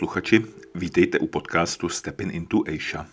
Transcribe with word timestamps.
Posluchači, 0.00 0.44
vítejte 0.74 1.18
u 1.18 1.26
podcastu 1.26 1.88
Stepping 1.88 2.34
into 2.34 2.62
Asia. 2.68 3.06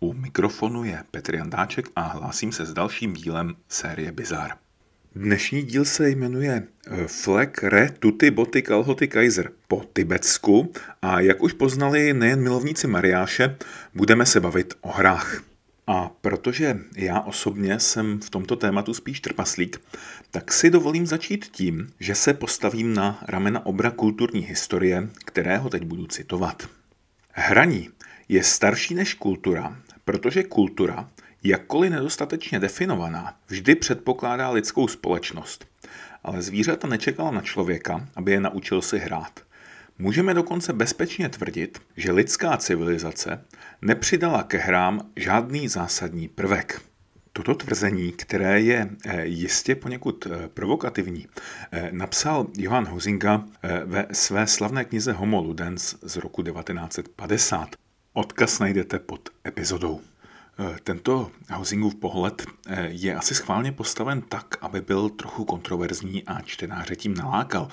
U 0.00 0.12
mikrofonu 0.12 0.84
je 0.84 1.02
Petr 1.10 1.34
Jandáček 1.34 1.88
a 1.96 2.00
hlásím 2.00 2.52
se 2.52 2.66
s 2.66 2.72
dalším 2.72 3.14
dílem 3.14 3.54
série 3.68 4.12
Bizar. 4.12 4.50
Dnešní 5.14 5.62
díl 5.62 5.84
se 5.84 6.10
jmenuje 6.10 6.62
eh, 6.86 7.06
Fleck 7.06 7.62
Re 7.62 7.90
Tuty 7.98 8.30
Boty 8.30 8.62
Kalhoty 8.62 9.08
Kaiser 9.08 9.50
po 9.68 9.84
tibetsku 9.92 10.72
a 11.02 11.20
jak 11.20 11.42
už 11.42 11.52
poznali 11.52 12.12
nejen 12.14 12.42
milovníci 12.42 12.86
Mariáše, 12.86 13.56
budeme 13.94 14.26
se 14.26 14.40
bavit 14.40 14.74
o 14.80 14.92
hrách. 14.92 15.42
A 15.86 16.10
protože 16.20 16.78
já 16.96 17.20
osobně 17.20 17.80
jsem 17.80 18.20
v 18.20 18.30
tomto 18.30 18.56
tématu 18.56 18.94
spíš 18.94 19.20
trpaslík, 19.20 19.80
tak 20.30 20.52
si 20.52 20.70
dovolím 20.70 21.06
začít 21.06 21.44
tím, 21.44 21.92
že 22.00 22.14
se 22.14 22.34
postavím 22.34 22.94
na 22.94 23.18
ramena 23.28 23.66
obra 23.66 23.90
kulturní 23.90 24.40
historie, 24.40 25.08
kterého 25.24 25.70
teď 25.70 25.82
budu 25.82 26.06
citovat. 26.06 26.68
Hraní 27.30 27.90
je 28.28 28.42
starší 28.42 28.94
než 28.94 29.14
kultura, 29.14 29.76
protože 30.04 30.42
kultura, 30.42 31.10
jakkoliv 31.42 31.90
nedostatečně 31.90 32.60
definovaná, 32.60 33.36
vždy 33.48 33.74
předpokládá 33.74 34.50
lidskou 34.50 34.88
společnost. 34.88 35.66
Ale 36.24 36.42
zvířata 36.42 36.88
nečekala 36.88 37.30
na 37.30 37.40
člověka, 37.40 38.08
aby 38.16 38.32
je 38.32 38.40
naučil 38.40 38.82
si 38.82 38.98
hrát. 38.98 39.45
Můžeme 39.98 40.34
dokonce 40.34 40.72
bezpečně 40.72 41.28
tvrdit, 41.28 41.78
že 41.96 42.12
lidská 42.12 42.56
civilizace 42.56 43.44
nepřidala 43.82 44.42
ke 44.42 44.58
hrám 44.58 45.10
žádný 45.16 45.68
zásadní 45.68 46.28
prvek. 46.28 46.82
Toto 47.32 47.54
tvrzení, 47.54 48.12
které 48.12 48.60
je 48.60 48.90
eh, 49.04 49.26
jistě 49.26 49.74
poněkud 49.74 50.26
eh, 50.26 50.48
provokativní, 50.48 51.26
eh, 51.72 51.88
napsal 51.92 52.46
Johann 52.56 52.86
Huzinga 52.86 53.44
ve 53.84 54.06
své 54.12 54.46
slavné 54.46 54.84
knize 54.84 55.12
Homo 55.12 55.42
Ludens 55.42 55.96
z 56.02 56.16
roku 56.16 56.42
1950. 56.42 57.68
Odkaz 58.12 58.58
najdete 58.58 58.98
pod 58.98 59.28
epizodou. 59.46 60.00
Eh, 60.58 60.76
tento 60.82 61.30
housingův 61.50 61.94
pohled 61.94 62.46
eh, 62.66 62.88
je 62.90 63.14
asi 63.14 63.34
schválně 63.34 63.72
postaven 63.72 64.22
tak, 64.22 64.56
aby 64.60 64.80
byl 64.80 65.08
trochu 65.08 65.44
kontroverzní 65.44 66.24
a 66.24 66.40
čtenáře 66.40 66.96
tím 66.96 67.14
nalákal. 67.14 67.68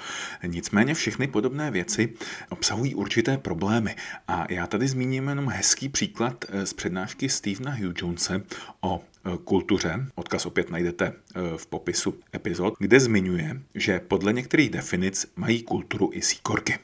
Nicméně 0.47 0.93
všechny 0.93 1.27
podobné 1.27 1.71
věci 1.71 2.13
obsahují 2.49 2.95
určité 2.95 3.37
problémy 3.37 3.95
a 4.27 4.45
já 4.49 4.67
tady 4.67 4.87
zmíním 4.87 5.27
jenom 5.27 5.49
hezký 5.49 5.89
příklad 5.89 6.45
eh, 6.49 6.65
z 6.65 6.73
přednášky 6.73 7.29
Stevena 7.29 7.71
Hugh 7.71 8.01
Jonese 8.01 8.41
o 8.81 9.03
kultuře, 9.43 10.05
odkaz 10.15 10.45
opět 10.45 10.69
najdete 10.69 11.13
v 11.57 11.67
popisu 11.67 12.15
epizod, 12.35 12.73
kde 12.79 12.99
zmiňuje, 12.99 13.61
že 13.75 13.99
podle 13.99 14.33
některých 14.33 14.69
definic 14.69 15.31
mají 15.35 15.63
kulturu 15.63 16.09
i 16.13 16.21
síkorky. 16.21 16.79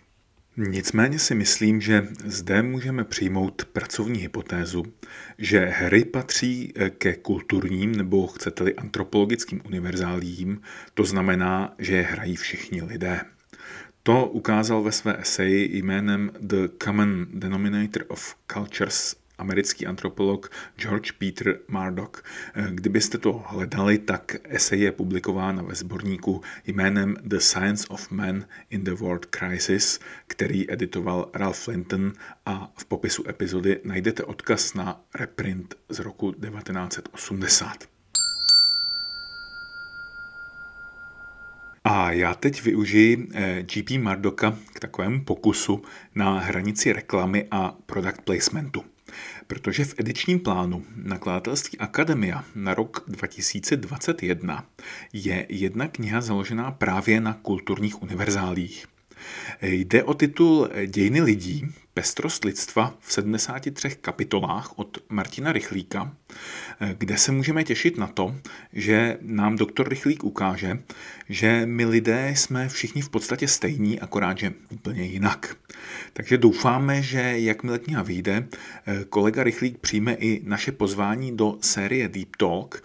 Nicméně 0.67 1.19
si 1.19 1.35
myslím, 1.35 1.81
že 1.81 2.07
zde 2.25 2.61
můžeme 2.61 3.03
přijmout 3.03 3.65
pracovní 3.65 4.19
hypotézu, 4.19 4.83
že 5.37 5.59
hry 5.59 6.05
patří 6.05 6.73
eh, 6.75 6.89
ke 6.89 7.15
kulturním 7.15 7.95
nebo 7.95 8.27
chcete-li 8.27 8.75
antropologickým 8.75 9.61
univerzálím, 9.65 10.61
to 10.93 11.03
znamená, 11.03 11.75
že 11.77 11.95
je 11.95 12.01
hrají 12.01 12.35
všichni 12.35 12.81
lidé. 12.81 13.21
To 14.03 14.25
ukázal 14.25 14.83
ve 14.83 14.91
své 14.91 15.17
eseji 15.21 15.77
jménem 15.77 16.31
The 16.39 16.67
Common 16.83 17.27
Denominator 17.33 18.03
of 18.07 18.35
Cultures 18.53 19.15
americký 19.39 19.85
antropolog 19.85 20.51
George 20.77 21.11
Peter 21.11 21.59
Murdoch. 21.67 22.23
Kdybyste 22.69 23.17
to 23.17 23.33
hledali, 23.33 23.97
tak 23.97 24.35
esej 24.43 24.79
je 24.79 24.91
publikována 24.91 25.63
ve 25.63 25.75
sborníku 25.75 26.41
jménem 26.67 27.15
The 27.27 27.39
Science 27.39 27.87
of 27.89 28.11
Man 28.11 28.45
in 28.69 28.83
the 28.83 28.93
World 28.93 29.25
Crisis, 29.25 29.99
který 30.27 30.71
editoval 30.71 31.29
Ralph 31.33 31.67
Linton 31.67 32.13
a 32.45 32.71
v 32.77 32.85
popisu 32.85 33.23
epizody 33.29 33.79
najdete 33.83 34.23
odkaz 34.23 34.73
na 34.73 35.01
reprint 35.15 35.75
z 35.89 35.99
roku 35.99 36.31
1980. 36.31 37.99
A 41.83 42.11
já 42.11 42.33
teď 42.33 42.63
využiji 42.63 43.27
eh, 43.33 43.63
GP 43.63 43.91
Mardoka 43.91 44.57
k 44.73 44.79
takovému 44.79 45.23
pokusu 45.23 45.81
na 46.15 46.39
hranici 46.39 46.93
reklamy 46.93 47.47
a 47.51 47.75
product 47.85 48.21
placementu 48.21 48.83
protože 49.47 49.85
v 49.85 49.95
edičním 49.97 50.39
plánu 50.39 50.85
nakladatelství 50.95 51.77
Akademia 51.77 52.45
na 52.55 52.73
rok 52.73 53.03
2021 53.07 54.65
je 55.13 55.45
jedna 55.49 55.87
kniha 55.87 56.21
založená 56.21 56.71
právě 56.71 57.21
na 57.21 57.33
kulturních 57.33 58.01
univerzálích. 58.01 58.85
Jde 59.61 60.03
o 60.03 60.13
titul 60.13 60.69
Dějiny 60.87 61.21
lidí, 61.21 61.65
pestrost 61.93 62.45
lidstva 62.45 62.95
v 62.99 63.13
73 63.13 63.89
kapitolách 63.89 64.79
od 64.79 64.97
Martina 65.09 65.51
Rychlíka, 65.51 66.15
kde 66.97 67.17
se 67.17 67.31
můžeme 67.31 67.63
těšit 67.63 67.97
na 67.97 68.07
to, 68.07 68.35
že 68.73 69.17
nám 69.21 69.55
doktor 69.55 69.89
Rychlík 69.89 70.23
ukáže, 70.23 70.79
že 71.29 71.65
my 71.65 71.85
lidé 71.85 72.29
jsme 72.35 72.69
všichni 72.69 73.01
v 73.01 73.09
podstatě 73.09 73.47
stejní, 73.47 73.99
akorát, 73.99 74.37
že 74.37 74.53
úplně 74.69 75.03
jinak. 75.03 75.55
Takže 76.13 76.37
doufáme, 76.37 77.01
že 77.01 77.39
jakmile 77.39 77.79
kniha 77.79 78.03
vyjde, 78.03 78.47
kolega 79.09 79.43
Rychlík 79.43 79.77
přijme 79.77 80.13
i 80.13 80.41
naše 80.43 80.71
pozvání 80.71 81.37
do 81.37 81.57
série 81.61 82.07
Deep 82.07 82.35
Talk, 82.35 82.81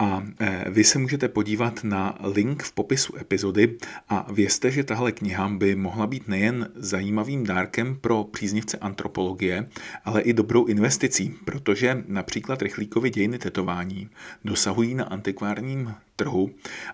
a 0.00 0.24
e, 0.40 0.70
vy 0.70 0.84
se 0.84 0.98
můžete 0.98 1.28
podívat 1.28 1.84
na 1.84 2.18
link 2.34 2.62
v 2.62 2.72
popisu 2.72 3.16
epizody 3.16 3.76
a 4.08 4.32
vězte, 4.32 4.70
že 4.70 4.84
tahle 4.84 5.12
kniha 5.12 5.48
by 5.48 5.74
mohla 5.74 6.06
být 6.06 6.28
nejen 6.28 6.68
zajímavým 6.74 7.44
dárkem 7.44 7.96
pro 8.00 8.24
příznivce 8.24 8.78
antropologie, 8.78 9.68
ale 10.04 10.22
i 10.22 10.32
dobrou 10.32 10.66
investicí, 10.66 11.34
protože 11.44 12.04
například 12.06 12.62
rychlíkovi 12.62 13.10
dějiny 13.10 13.38
tetování 13.38 14.10
dosahují 14.44 14.94
na 14.94 15.04
antikvárním 15.04 15.94
trhu 16.16 16.50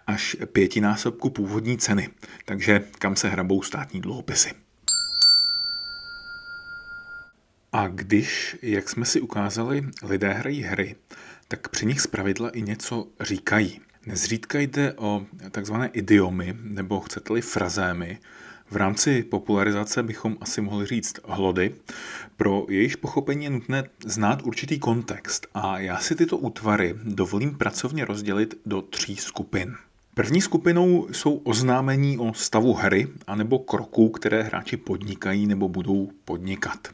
až 0.07 0.37
pětinásobku 0.53 1.31
původní 1.31 1.79
ceny. 1.79 2.09
Takže 2.45 2.85
kam 2.99 3.17
se 3.17 3.29
hrabou 3.29 3.63
státní 3.63 4.01
dluhopisy. 4.01 4.66
A 7.73 7.89
když, 7.89 8.57
jak 8.63 8.89
jsme 8.89 9.05
si 9.05 9.21
ukázali, 9.21 9.85
lidé 10.03 10.33
hrají 10.33 10.63
hry, 10.63 10.97
tak 11.49 11.69
při 11.69 11.87
nich 11.87 12.01
zpravidla 12.01 12.51
i 12.51 12.63
něco 12.63 13.07
říkají. 13.21 13.81
Nezřídka 14.07 14.59
jde 14.59 14.93
o 14.97 15.27
takzvané 15.51 15.89
idiomy, 15.89 16.57
nebo 16.63 17.01
chcete-li 17.01 17.41
frazémy, 17.41 18.19
v 18.71 18.77
rámci 18.77 19.23
popularizace 19.23 20.03
bychom 20.03 20.37
asi 20.41 20.61
mohli 20.61 20.87
říct 20.87 21.17
hlody. 21.25 21.75
Pro 22.37 22.67
jejich 22.69 22.97
pochopení 22.97 23.45
je 23.45 23.51
nutné 23.51 23.85
znát 24.05 24.43
určitý 24.43 24.79
kontext 24.79 25.47
a 25.55 25.79
já 25.79 25.99
si 25.99 26.15
tyto 26.15 26.39
útvary 26.39 26.95
dovolím 27.05 27.55
pracovně 27.55 28.05
rozdělit 28.05 28.55
do 28.67 28.83
tří 28.83 29.17
skupin. 29.17 29.75
První 30.15 30.41
skupinou 30.41 31.09
jsou 31.13 31.35
oznámení 31.35 32.19
o 32.19 32.35
stavu 32.35 32.75
hry 32.75 33.09
anebo 33.27 33.59
kroků, 33.59 34.09
které 34.09 34.43
hráči 34.43 34.77
podnikají 34.77 35.47
nebo 35.47 35.69
budou 35.69 36.11
podnikat. 36.25 36.89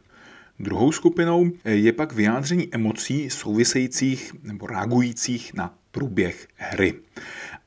Druhou 0.59 0.93
skupinou 0.93 1.51
je 1.65 1.93
pak 1.93 2.13
vyjádření 2.13 2.69
emocí 2.75 3.31
souvisejících 3.31 4.33
nebo 4.43 4.67
reagujících 4.67 5.55
na 5.55 5.79
průběh 5.91 6.49
hry. 6.57 6.95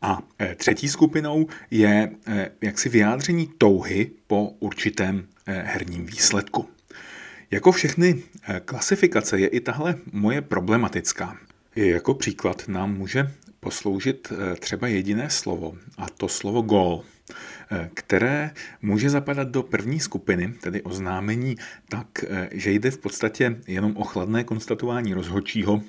A 0.02 0.22
e, 0.42 0.56
třetí 0.56 0.88
skupinou 0.90 1.48
je 1.72 2.12
e, 2.28 2.52
jaksi 2.62 2.90
vyjádření 2.90 3.50
touhy 3.58 4.12
po 4.28 4.48
určitém 4.60 5.28
herním 5.48 6.06
výsledku. 6.06 6.70
Jako 7.52 7.72
všechny 7.72 8.24
klasifikace 8.66 9.40
je 9.40 9.48
i 9.48 9.60
tahle 9.60 9.96
moje 10.12 10.42
problematická. 10.42 11.38
Jako 11.76 12.14
příklad 12.14 12.68
nám 12.68 12.98
může 12.98 13.32
posloužit 13.60 14.34
třeba 14.60 14.88
jediné 14.88 15.30
slovo, 15.30 15.78
a 15.98 16.10
to 16.10 16.28
slovo 16.28 16.62
gol. 16.62 17.04
Eh, 17.72 17.90
které 17.94 18.52
může 18.82 19.10
zapadat 19.10 19.48
do 19.48 19.64
první 19.64 20.00
skupiny, 20.00 20.54
tedy 20.62 20.82
oznámení 20.82 21.56
tak, 21.90 22.08
eh, 22.28 22.50
že 22.52 22.72
jde 22.72 22.92
v 22.92 22.98
podstatě 22.98 23.56
jenom 23.68 23.98
o 23.98 24.04
chladné 24.04 24.44
konstatování 24.44 25.14
rozhodčího, 25.14 25.82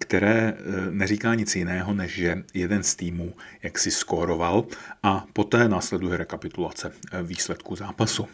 které 0.00 0.54
eh, 0.56 0.90
neříká 0.90 1.34
nic 1.34 1.56
jiného, 1.56 1.94
než 1.94 2.14
že 2.14 2.44
jeden 2.54 2.82
z 2.82 2.94
týmů 2.94 3.34
jaksi 3.62 3.90
skóroval 3.90 4.64
a 5.02 5.26
poté 5.32 5.68
následuje 5.68 6.16
rekapitulace 6.16 6.92
výsledku 7.22 7.76
zápasu. 7.76 8.28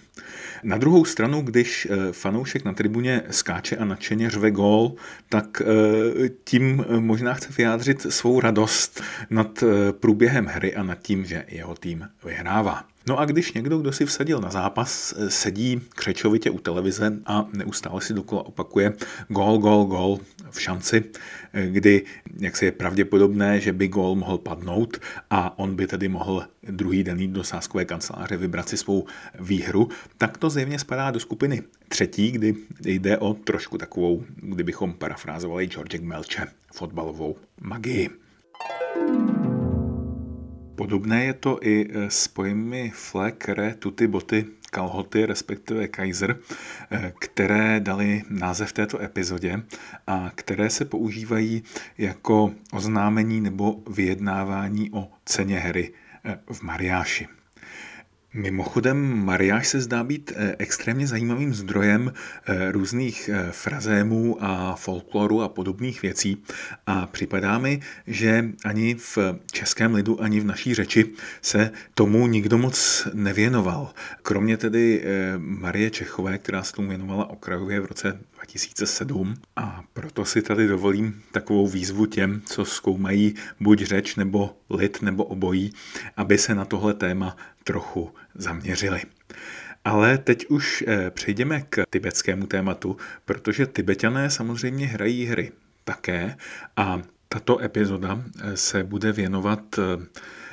Na 0.63 0.79
druhou 0.79 1.05
stranu, 1.05 1.43
když 1.43 1.89
fanoušek 2.13 2.65
na 2.65 2.73
tribuně 2.73 3.23
skáče 3.31 3.77
a 3.77 3.85
nadšeně 3.85 4.31
řve 4.31 4.51
gól, 4.51 4.95
tak 5.29 5.63
tím 6.45 6.85
možná 6.99 7.35
chce 7.35 7.49
vyjádřit 7.59 8.07
svou 8.09 8.41
radost 8.41 9.03
nad 9.31 9.65
průběhem 10.01 10.47
hry 10.47 10.75
a 10.75 10.83
nad 10.83 10.99
tím, 10.99 11.25
že 11.25 11.45
jeho 11.49 11.75
tým 11.75 12.09
vyhrává. 12.25 12.92
No 13.07 13.19
a 13.19 13.25
když 13.25 13.53
někdo, 13.53 13.79
kdo 13.79 13.93
si 13.93 14.07
vsadil 14.07 14.41
na 14.41 14.51
zápas, 14.51 15.15
sedí 15.29 15.81
křečovitě 15.89 16.51
u 16.51 16.59
televize 16.59 17.13
a 17.27 17.47
neustále 17.53 18.01
si 18.01 18.15
dokola 18.15 18.47
opakuje 18.47 18.93
gol, 19.29 19.59
gol, 19.59 19.85
gol 19.85 20.19
v 20.51 20.61
šanci, 20.61 21.05
kdy 21.67 22.05
jak 22.39 22.57
se 22.57 22.65
je 22.65 22.73
pravděpodobné, 22.73 23.61
že 23.61 23.73
by 23.73 23.89
gol 23.89 24.15
mohl 24.15 24.39
padnout 24.39 24.97
a 25.31 25.59
on 25.59 25.77
by 25.77 25.87
tedy 25.87 26.09
mohl 26.09 26.47
druhý 26.63 27.05
den 27.05 27.21
jít 27.21 27.31
do 27.31 27.45
sáskové 27.45 27.85
kanceláře 27.85 28.37
vybrat 28.37 28.69
si 28.69 28.77
svou 28.77 29.07
výhru, 29.41 29.89
tak 30.19 30.39
to 30.39 30.51
zjevně 30.51 30.79
spadá 30.79 31.11
do 31.11 31.21
skupiny 31.21 31.63
třetí, 31.89 32.33
kdy 32.33 32.55
jde 32.85 33.19
o 33.19 33.35
trošku 33.35 33.79
takovou, 33.79 34.25
kdybychom 34.37 34.93
parafrázovali 34.93 35.67
George 35.67 36.01
Melče, 36.01 36.47
fotbalovou 36.73 37.37
magii. 37.61 38.11
Podobné 40.83 41.25
je 41.25 41.35
to 41.35 41.59
i 41.63 41.87
e, 41.87 42.11
s 42.11 42.29
pojmy 42.29 42.91
flek, 42.91 43.49
re, 43.49 43.75
tuty, 43.75 44.07
boty, 44.07 44.47
kalhoty, 44.71 45.27
respektive 45.27 45.89
Kaiser, 45.89 46.39
e, 46.91 47.13
které 47.21 47.81
dali 47.81 48.23
název 48.31 48.73
této 48.73 49.03
epizodě 49.03 49.63
a 50.07 50.31
které 50.35 50.71
se 50.71 50.85
používají 50.85 51.63
jako 51.99 52.55
oznámení 52.73 53.41
nebo 53.41 53.83
vyjednávání 53.91 54.91
o 54.93 55.09
ceně 55.25 55.59
hry 55.59 55.93
e, 56.25 56.39
v 56.53 56.63
Mariáši. 56.63 57.29
Mimochodem, 58.35 59.25
mariáš 59.25 59.69
se 59.69 59.81
zdá 59.81 60.05
být 60.05 60.33
eh, 60.37 60.57
extrémně 60.59 61.07
zajímavým 61.07 61.55
zdrojem 61.55 62.13
eh, 62.47 62.73
různých 62.73 63.31
eh, 63.33 63.49
frazémů 63.53 64.37
a 64.41 64.75
folkloru 64.77 65.43
a 65.43 65.49
podobných 65.49 66.03
věcí 66.03 66.43
a 66.87 67.07
připadá 67.07 67.59
mi, 67.59 67.81
že 68.07 68.45
ani 68.65 68.95
v 68.95 69.19
českém 69.53 69.95
lidu, 69.95 70.23
ani 70.23 70.41
v 70.41 70.45
naší 70.45 70.75
řeči 70.75 71.05
se 71.43 71.71
tomu 71.95 72.27
nikdo 72.27 72.59
moc 72.59 73.09
nevěnoval. 73.15 73.93
Kromě 74.23 74.57
tedy 74.57 75.05
Marie 75.37 75.91
Čechové, 75.91 76.39
která 76.39 76.63
se 76.63 76.73
tomu 76.73 76.89
věnovala 76.89 77.31
okrajově 77.31 77.81
v 77.81 77.87
roce 77.87 78.19
2007 78.35 79.35
a 79.57 79.83
proto 79.93 80.25
si 80.25 80.43
tady 80.43 80.69
dovolím 80.69 81.23
takovou 81.33 81.69
výzvu 81.69 82.07
těm, 82.07 82.43
co 82.47 82.65
zkoumají 82.65 83.35
buď 83.61 83.83
řeč 83.83 84.17
nebo 84.17 84.57
lid 84.71 85.03
nebo 85.03 85.25
obojí, 85.25 85.73
aby 86.17 86.39
se 86.39 86.55
na 86.55 86.65
tohle 86.65 86.95
téma 86.95 87.37
trochu 87.65 88.15
zaměřili. 88.35 89.03
Ale 89.85 90.19
teď 90.19 90.47
už 90.47 90.85
eh, 90.87 91.11
přejdeme 91.11 91.63
k 91.71 91.83
tibetskému 91.91 92.47
tématu, 92.47 92.97
protože 93.25 93.67
tibetané 93.67 94.31
samozřejmě 94.31 94.87
hrají 94.87 95.25
hry 95.25 95.53
také 95.85 96.37
a 96.77 97.03
tato 97.29 97.61
epizoda 97.61 98.23
eh, 98.43 98.57
se 98.57 98.85
bude 98.85 99.13
věnovat 99.13 99.79
eh, 99.79 100.07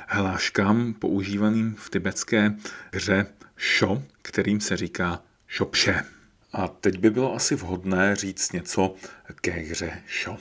hláškám 0.08 0.94
používaným 0.94 1.74
v 1.78 1.90
tibetské 1.90 2.54
hře 2.92 3.26
šo, 3.56 4.02
kterým 4.22 4.60
se 4.60 4.76
říká 4.76 5.22
šopše. 5.46 6.04
A 6.52 6.68
teď 6.68 6.98
by 6.98 7.10
bylo 7.10 7.34
asi 7.34 7.54
vhodné 7.54 8.16
říct 8.16 8.52
něco 8.52 8.94
ke 9.40 9.50
hře 9.50 10.02
šo. 10.06 10.36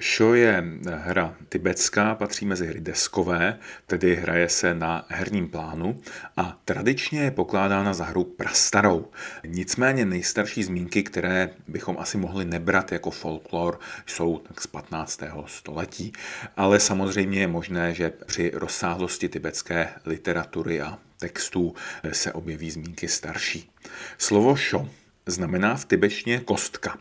Šo 0.00 0.34
je 0.34 0.64
hra 0.86 1.36
tibetská, 1.48 2.14
patří 2.14 2.46
mezi 2.46 2.66
hry 2.66 2.80
deskové, 2.80 3.58
tedy 3.86 4.14
hraje 4.14 4.48
se 4.48 4.74
na 4.74 5.06
herním 5.08 5.48
plánu 5.48 6.00
a 6.36 6.58
tradičně 6.64 7.20
je 7.20 7.30
pokládána 7.30 7.94
za 7.94 8.04
hru 8.04 8.24
prastarou. 8.24 9.10
Nicméně 9.46 10.04
nejstarší 10.04 10.62
zmínky, 10.62 11.02
které 11.02 11.50
bychom 11.68 11.96
asi 11.98 12.18
mohli 12.18 12.44
nebrat 12.44 12.92
jako 12.92 13.10
folklor, 13.10 13.80
jsou 14.06 14.38
tak 14.38 14.60
z 14.60 14.66
15. 14.66 15.20
století. 15.46 16.12
Ale 16.56 16.80
samozřejmě 16.80 17.40
je 17.40 17.46
možné, 17.46 17.94
že 17.94 18.10
při 18.10 18.50
rozsáhlosti 18.54 19.28
tibetské 19.28 19.88
literatury 20.04 20.80
a 20.80 20.98
textů 21.20 21.74
se 22.12 22.32
objeví 22.32 22.70
zmínky 22.70 23.08
starší. 23.08 23.70
Slovo 24.18 24.56
šo 24.56 24.88
znamená 25.30 25.74
v 25.74 25.84
tibetštině 25.84 26.40
kostka. 26.40 26.98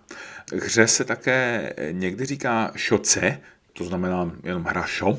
Hře 0.53 0.87
se 0.87 1.03
také 1.03 1.73
někdy 1.91 2.25
říká 2.25 2.71
šoce, 2.75 3.39
to 3.73 3.83
znamená 3.83 4.31
jenom 4.43 4.63
hrašo. 4.63 5.17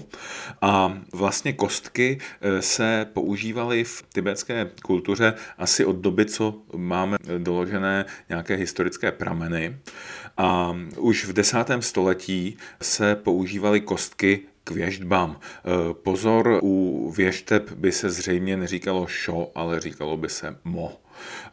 A 0.63 0.99
vlastně 1.13 1.53
kostky 1.53 2.19
eh, 2.41 2.63
se 2.63 3.07
používaly 3.13 3.85
v 3.85 4.03
tibetské 4.13 4.71
kultuře 4.83 5.35
asi 5.59 5.85
od 5.85 5.97
doby, 5.97 6.27
co 6.27 6.63
máme 6.77 7.17
doložené 7.39 8.05
nějaké 8.29 8.55
historické 8.55 9.13
prameny. 9.13 9.77
A 10.37 10.77
už 10.97 11.25
v 11.25 11.33
desátém 11.33 11.83
století 11.83 12.57
se 12.83 13.15
používaly 13.15 13.81
kostky 13.81 14.41
k 14.69 14.71
věždbám. 14.71 15.41
Eh, 15.41 15.95
pozor, 15.95 16.61
u 16.63 17.11
věžteb 17.17 17.73
by 17.73 17.93
se 17.93 18.11
zřejmě 18.11 18.57
neříkalo 18.57 19.07
šo, 19.07 19.51
ale 19.55 19.81
říkalo 19.81 20.17
by 20.17 20.29
se 20.29 20.57
mo. 20.65 21.01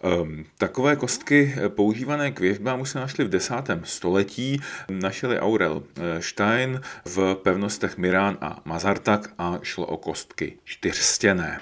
Ehm, 0.04 0.46
takové 0.58 0.96
kostky 0.96 1.56
eh, 1.58 1.70
používané 1.70 2.32
k 2.32 2.40
věžbám 2.40 2.82
už 2.82 2.90
se 2.90 3.00
našly 3.00 3.26
v 3.26 3.30
desátém 3.30 3.82
století. 3.84 4.62
Našeli 4.90 5.40
Aurel 5.40 5.84
Stein 6.20 6.82
v 7.06 7.36
pevnostech 7.44 7.98
Mirán 7.98 8.38
a 8.42 8.62
Mazartak 8.66 9.34
a 9.38 9.60
šlo 9.64 9.86
o 9.86 9.98
kostky 9.98 10.58
čtyřstěné. 10.64 11.60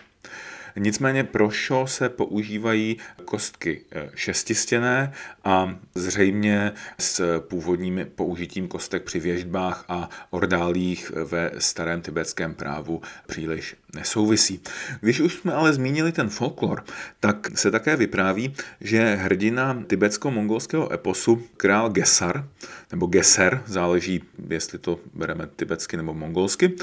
Nicméně 0.76 1.24
pro 1.24 1.50
šo 1.50 1.88
se 1.88 2.10
používají 2.10 2.98
kostky 3.26 3.82
eh, 3.92 4.10
šestistěné 4.16 5.14
a 5.44 5.76
zřejmě 5.96 6.72
s 7.00 7.40
původním 7.40 8.08
použitím 8.16 8.68
kostek 8.68 9.04
při 9.04 9.20
věžbách 9.20 9.86
a 9.88 10.10
ordálích 10.30 11.12
ve 11.12 11.52
starém 11.58 12.02
tibetském 12.02 12.54
právu 12.54 13.02
příliš 13.28 13.76
nesouvisí. 13.96 14.62
Když 15.02 15.20
už 15.20 15.34
jsme 15.34 15.54
ale 15.54 15.74
zmínili 15.74 16.12
ten 16.12 16.30
folklor, 16.30 16.84
tak 17.20 17.58
se 17.58 17.72
také 17.72 17.96
vypráví, 17.96 18.56
že 18.82 19.16
hrdina 19.16 19.84
tibetsko-mongolského 19.88 20.94
eposu 20.94 21.44
král 21.58 21.90
Gesar, 21.90 22.48
nebo 22.92 23.06
Geser, 23.06 23.64
záleží, 23.66 24.24
jestli 24.50 24.80
to 24.80 25.00
bereme 25.14 25.48
tibetsky 25.56 25.98
nebo 25.98 26.14
mongolsky, 26.14 26.74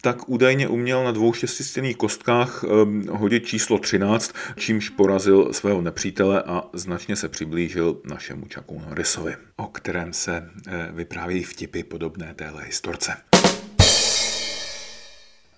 tak 0.00 0.28
údajně 0.28 0.68
uměl 0.68 1.04
na 1.04 1.12
dvou 1.12 1.32
šestistěných 1.32 1.96
kostkách 1.96 2.64
ehm, 2.64 3.06
hodit 3.10 3.46
číslo 3.46 3.78
13, 3.78 4.34
čímž 4.56 4.88
porazil 4.88 5.52
svého 5.52 5.80
nepřítele 5.80 6.42
a 6.42 6.62
značně 6.72 7.16
se 7.16 7.28
přiblížil 7.28 8.00
našemu 8.04 8.46
Čaku 8.46 8.82
Norrisovi, 8.88 9.36
o 9.56 9.66
kterém 9.66 10.12
se 10.12 10.50
eh, 10.68 10.88
vyprávějí 10.92 11.42
vtipy 11.42 11.82
podobné 11.82 12.34
téhle 12.34 12.64
historce. 12.64 13.29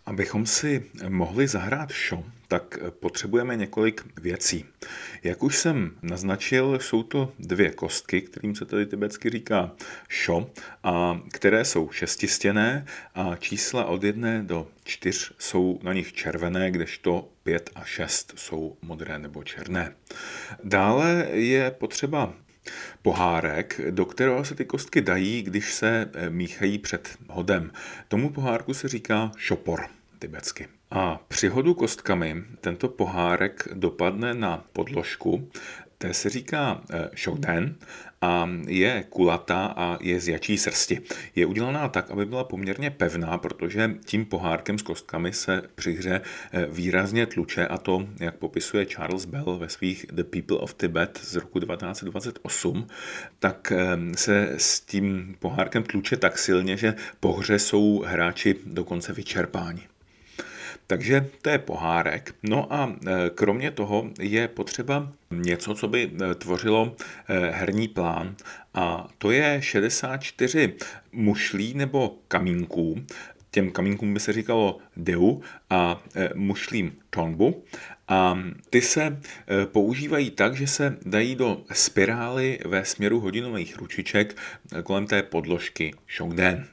Abychom 0.07 0.47
si 0.47 0.85
mohli 1.09 1.49
zahrát 1.49 1.93
show, 2.09 2.25
tak 2.49 2.79
potřebujeme 3.01 3.57
několik 3.57 4.05
věcí. 4.21 4.65
Jak 5.23 5.43
už 5.43 5.57
jsem 5.57 5.91
naznačil, 6.03 6.79
jsou 6.81 7.03
to 7.03 7.33
dvě 7.39 7.71
kostky, 7.71 8.21
kterým 8.21 8.55
se 8.55 8.65
tady 8.65 8.87
tibetsky 8.87 9.31
říká 9.31 9.73
šo, 10.09 10.51
a 10.83 11.21
které 11.33 11.65
jsou 11.65 11.91
šestistěné 11.91 12.87
a 13.15 13.37
čísla 13.37 13.85
od 13.85 14.05
jedné 14.05 14.43
do 14.43 14.69
čtyř 14.85 15.33
jsou 15.39 15.81
na 15.83 15.93
nich 15.93 16.13
červené, 16.13 16.71
kdežto 16.71 17.29
pět 17.43 17.71
a 17.75 17.85
šest 17.85 18.33
jsou 18.37 18.77
modré 18.83 19.19
nebo 19.19 19.45
černé. 19.45 19.95
Dále 20.65 21.27
je 21.33 21.71
potřeba 21.71 22.35
pohárek, 23.03 23.81
do 23.91 24.05
kterého 24.05 24.45
se 24.45 24.55
ty 24.55 24.65
kostky 24.65 25.01
dají, 25.01 25.43
když 25.43 25.75
se 25.75 26.11
eh, 26.15 26.31
míchají 26.31 26.79
před 26.79 27.17
hodem. 27.29 27.73
Tomu 28.09 28.31
pohárku 28.31 28.75
se 28.75 28.89
říká 28.89 29.33
šopor 29.37 29.87
tibetsky. 30.19 30.69
A 30.91 31.21
při 31.29 31.49
hodu 31.49 31.75
kostkami 31.75 32.45
tento 32.61 32.89
pohárek 32.89 33.69
dopadne 33.75 34.35
na 34.35 34.65
podložku, 34.73 35.51
té 36.03 36.15
se 36.15 36.31
říká 36.31 36.83
eh, 36.91 37.11
a 38.21 38.49
je 38.67 39.05
kulatá 39.09 39.67
a 39.77 39.99
je 40.01 40.21
z 40.21 40.29
jačí 40.29 40.59
srsti. 40.59 41.01
Je 41.35 41.47
udělaná 41.47 41.89
tak, 41.89 42.11
aby 42.11 42.27
byla 42.27 42.45
poměrně 42.45 42.91
pevná, 42.91 43.39
protože 43.39 43.95
tím 44.05 44.25
pohárkem 44.25 44.79
s 44.79 44.83
kostkami 44.83 45.33
se 45.33 45.63
při 45.75 45.93
hře 45.93 46.21
eh, 46.21 46.67
výrazně 46.67 47.27
tluče 47.27 47.67
a 47.67 47.79
to, 47.79 48.07
jak 48.21 48.37
popisuje 48.37 48.87
Charles 48.87 49.25
Bell 49.25 49.59
ve 49.59 49.69
svých 49.69 50.07
The 50.13 50.25
People 50.25 50.59
of 50.59 50.75
Tibet 50.75 51.21
z 51.23 51.37
roku 51.37 51.61
1928, 51.61 52.87
tak 53.39 53.73
eh, 53.73 53.99
se 54.17 54.55
s 54.57 54.81
tím 54.81 55.37
pohárkem 55.39 55.83
tluče 55.83 56.17
tak 56.17 56.39
silně, 56.39 56.77
že 56.77 56.95
po 57.21 57.33
hře 57.33 57.59
jsou 57.59 58.03
hráči 58.07 58.57
dokonce 58.67 59.13
vyčerpáni. 59.13 59.92
Takže 60.93 61.31
to 61.43 61.51
je 61.51 61.59
pohárek. 61.59 62.35
No 62.43 62.73
a 62.73 62.93
e, 63.07 63.31
kromě 63.35 63.71
toho 63.71 64.11
je 64.21 64.49
potřeba 64.49 65.13
něco, 65.31 65.75
co 65.75 65.89
by 65.89 66.11
e, 66.31 66.35
tvořilo 66.35 66.97
e, 67.29 67.51
herní 67.51 67.89
plán 67.89 68.37
a 68.75 69.09
to 69.19 69.31
je 69.31 69.63
64 69.63 70.75
mušlí 71.13 71.75
nebo 71.75 72.19
kamínků. 72.29 73.01
Těm 73.51 73.71
kamínkům 73.71 74.15
by 74.15 74.21
se 74.21 74.33
říkalo 74.33 74.79
deu 74.97 75.41
a 75.71 76.03
mušlím 76.35 76.93
tonbu. 77.11 77.65
A 78.09 78.39
ty 78.71 78.81
se 78.81 79.21
používají 79.65 80.31
tak, 80.31 80.57
že 80.57 80.67
se 80.67 80.97
dají 81.07 81.35
do 81.35 81.63
spirály 81.73 82.59
ve 82.65 82.85
směru 82.85 83.21
hodinových 83.21 83.77
ručiček 83.77 84.37
kolem 84.85 85.07
té 85.07 85.23
podložky 85.23 85.95
shongden. 86.17 86.69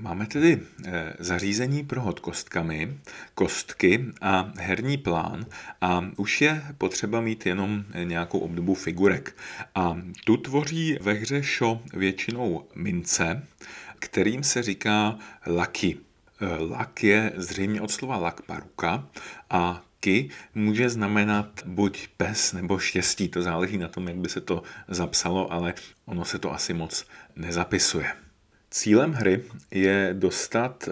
Máme 0.00 0.26
tedy 0.26 0.60
eh, 0.86 1.12
zařízení 1.18 1.84
pro 1.84 2.00
hod 2.00 2.20
kostkami, 2.20 2.98
kostky 3.34 4.04
a 4.20 4.52
herní 4.58 4.98
plán 4.98 5.46
a 5.80 6.04
už 6.16 6.40
je 6.40 6.62
potřeba 6.78 7.20
mít 7.20 7.46
jenom 7.46 7.84
nějakou 8.04 8.38
obdobu 8.38 8.74
figurek. 8.74 9.36
A 9.74 10.00
tu 10.24 10.36
tvoří 10.36 10.98
ve 11.00 11.12
hře 11.12 11.42
šo 11.42 11.82
většinou 11.94 12.64
mince, 12.74 13.46
kterým 13.98 14.42
se 14.42 14.62
říká 14.62 15.18
laky. 15.46 15.96
Eh, 16.40 16.46
lak 16.70 17.02
je 17.02 17.32
zřejmě 17.36 17.80
od 17.80 17.90
slova 17.90 18.16
lak 18.16 18.40
paruka 18.42 19.08
a 19.50 19.82
ky 20.00 20.28
může 20.54 20.90
znamenat 20.90 21.62
buď 21.66 22.08
pes 22.16 22.52
nebo 22.52 22.78
štěstí. 22.78 23.28
To 23.28 23.42
záleží 23.42 23.78
na 23.78 23.88
tom, 23.88 24.08
jak 24.08 24.16
by 24.16 24.28
se 24.28 24.40
to 24.40 24.62
zapsalo, 24.88 25.52
ale 25.52 25.74
ono 26.04 26.24
se 26.24 26.38
to 26.38 26.52
asi 26.52 26.74
moc 26.74 27.06
nezapisuje. 27.36 28.12
Cílem 28.72 29.12
hry 29.12 29.44
je 29.70 30.10
dostat 30.12 30.88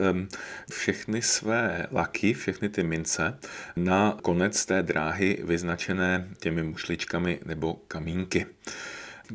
všechny 0.72 1.22
své 1.22 1.86
laky, 1.92 2.34
všechny 2.34 2.68
ty 2.68 2.82
mince 2.82 3.38
na 3.76 4.18
konec 4.22 4.66
té 4.66 4.82
dráhy 4.82 5.38
vyznačené 5.44 6.28
těmi 6.38 6.62
mušličkami 6.62 7.40
nebo 7.44 7.74
kamínky. 7.74 8.46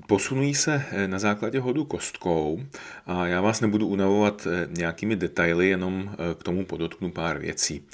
Posunují 0.08 0.56
se 0.56 0.86
eh, 0.92 1.08
na 1.08 1.20
základě 1.20 1.60
hodu 1.60 1.86
kostkou 1.86 2.64
a 3.06 3.28
já 3.28 3.42
vás 3.42 3.62
nebudu 3.62 3.88
unavovat 3.88 4.48
eh, 4.48 4.68
nějakými 4.72 5.16
detaily, 5.16 5.70
jenom 5.70 6.12
eh, 6.14 6.36
k 6.36 6.44
tomu 6.44 6.66
podotknu 6.66 7.12
pár 7.12 7.40
věcí. 7.40 7.88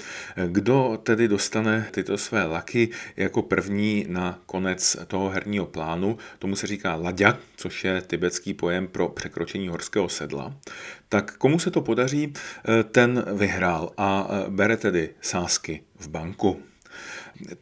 Kdo 0.48 1.00
tedy 1.04 1.28
dostane 1.28 1.88
tyto 1.92 2.18
své 2.18 2.46
laky 2.46 2.90
jako 3.18 3.42
první 3.42 4.06
na 4.10 4.40
konec 4.46 4.98
toho 5.08 5.30
herního 5.30 5.66
plánu, 5.66 6.18
tomu 6.40 6.56
se 6.56 6.68
říká 6.68 6.96
laďa, 6.96 7.38
což 7.56 7.84
je 7.84 8.02
tibetský 8.02 8.54
pojem 8.54 8.88
pro 8.88 9.10
překročení 9.10 9.68
horského 9.68 10.10
sedla, 10.10 10.56
tak 11.10 11.38
komu 11.38 11.60
se 11.60 11.72
to 11.72 11.82
podaří, 11.82 12.34
ten 12.92 13.26
vyhrál 13.34 13.92
a 13.98 14.28
bere 14.50 14.78
tedy 14.78 15.10
sázky 15.22 15.84
v 16.00 16.08
banku. 16.08 16.69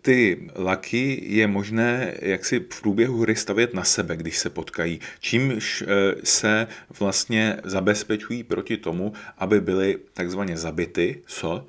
Ty 0.01 0.49
laky 0.55 1.23
je 1.27 1.47
možné 1.47 2.13
jak 2.21 2.45
si 2.45 2.59
v 2.59 2.81
průběhu 2.81 3.21
hry 3.21 3.35
stavět 3.35 3.73
na 3.73 3.83
sebe, 3.83 4.17
když 4.17 4.37
se 4.37 4.49
potkají, 4.49 4.99
čímž 5.19 5.81
eh, 5.81 6.15
se 6.23 6.67
vlastně 6.99 7.57
zabezpečují 7.63 8.43
proti 8.43 8.77
tomu, 8.77 9.13
aby 9.37 9.61
byly 9.61 9.97
takzvaně 10.13 10.57
zabity 10.57 11.21
so 11.27 11.67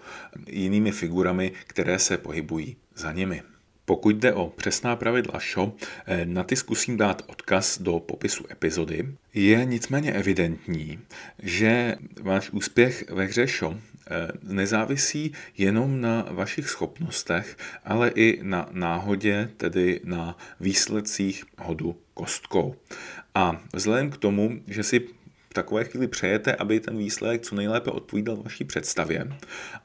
jinými 0.48 0.92
figurami, 0.92 1.52
které 1.66 1.98
se 1.98 2.18
pohybují 2.18 2.76
za 2.96 3.12
nimi. 3.12 3.42
Pokud 3.84 4.16
jde 4.16 4.32
o 4.32 4.52
přesná 4.56 4.96
pravidla 4.96 5.40
show, 5.54 5.72
eh, 6.06 6.24
na 6.24 6.44
ty 6.44 6.56
zkusím 6.56 6.96
dát 6.96 7.22
odkaz 7.26 7.78
do 7.82 8.00
popisu 8.00 8.44
epizody. 8.50 9.08
Je 9.34 9.64
nicméně 9.64 10.12
evidentní, 10.12 10.98
že 11.42 11.96
váš 12.20 12.50
úspěch 12.50 13.10
ve 13.10 13.24
hře 13.24 13.46
Eh, 13.46 13.74
nezávisí 14.42 15.32
jenom 15.56 16.00
na 16.00 16.26
vašich 16.30 16.68
schopnostech, 16.68 17.56
ale 17.84 18.08
i 18.14 18.40
na 18.42 18.68
náhodě, 18.72 19.50
tedy 19.56 20.00
na 20.04 20.38
výsledcích 20.60 21.44
hodu 21.58 21.96
kostkou. 22.14 22.74
A 23.34 23.60
vzhledem 23.74 24.10
k 24.10 24.16
tomu, 24.16 24.60
že 24.66 24.82
si 24.82 25.00
v 25.50 25.54
takové 25.54 25.84
chvíli 25.84 26.08
přejete, 26.08 26.54
aby 26.54 26.80
ten 26.80 26.98
výsledek 26.98 27.42
co 27.42 27.54
nejlépe 27.54 27.90
odpovídal 27.90 28.36
vaší 28.36 28.64
představě. 28.64 29.32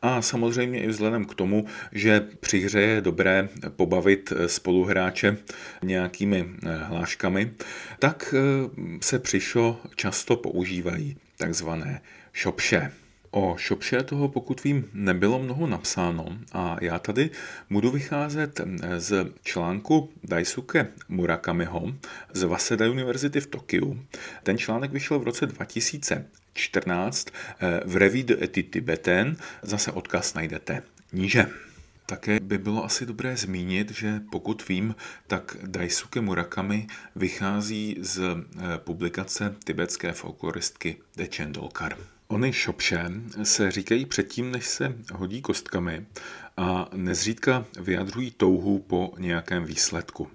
A 0.02 0.22
samozřejmě 0.22 0.84
i 0.84 0.88
vzhledem 0.88 1.26
k 1.26 1.36
tomu, 1.36 1.66
že 1.92 2.28
při 2.40 2.60
hře 2.60 2.82
je 2.82 3.02
dobré 3.02 3.50
pobavit 3.70 4.34
spoluhráče 4.48 5.38
nějakými 5.84 6.46
eh, 6.66 6.78
hláškami, 6.78 7.52
tak 8.00 8.36
eh, 8.38 8.70
se 9.02 9.20
přišlo 9.20 9.82
často 9.96 10.36
používají 10.36 11.18
takzvané 11.38 12.02
šopše. 12.34 12.92
O 13.36 13.58
Shopshare 13.58 14.04
toho, 14.04 14.28
pokud 14.28 14.64
vím, 14.64 14.90
nebylo 14.94 15.40
mnoho 15.40 15.68
napsáno 15.68 16.26
a 16.52 16.78
já 16.82 17.00
tady 17.00 17.30
budu 17.70 17.92
vycházet 17.92 18.62
z 18.98 19.26
článku 19.44 20.10
Daisuke 20.24 20.88
Murakamiho 21.10 21.94
z 22.34 22.44
Waseda 22.44 22.90
University 22.90 23.42
v 23.42 23.48
Tokiu. 23.48 24.06
Ten 24.44 24.58
článek 24.58 24.92
vyšel 24.92 25.20
v 25.20 25.24
roce 25.24 25.46
2014 25.46 27.28
eh, 27.60 27.82
v 27.86 27.98
Revue 27.98 28.24
de 28.24 28.44
Eti 28.44 28.64
Tibeten, 28.64 29.36
zase 29.62 29.92
odkaz 29.92 30.34
najdete 30.34 30.84
níže. 31.14 31.46
Také 32.06 32.40
by 32.40 32.58
bylo 32.58 32.86
asi 32.86 33.06
dobré 33.06 33.38
zmínit, 33.38 33.92
že 33.92 34.22
pokud 34.32 34.68
vím, 34.68 34.96
tak 35.28 35.58
Daisuke 35.62 36.22
Murakami 36.22 36.88
vychází 37.16 37.98
z 38.00 38.20
eh, 38.22 38.78
publikace 38.78 39.56
tibetské 39.64 40.12
folkloristky 40.12 40.98
Dechen 41.18 41.52
Dolkar. 41.52 41.98
Ony 42.34 42.54
šopše 42.54 43.06
se 43.44 43.72
říkají 43.72 44.06
předtím, 44.06 44.52
než 44.52 44.68
se 44.68 44.96
hodí 45.14 45.42
kostkami 45.42 46.06
a 46.58 46.90
nezřídka 46.94 47.66
vyjadřují 47.80 48.32
touhu 48.32 48.80
po 48.80 49.14
nějakém 49.18 49.66
výsledku. 49.66 50.28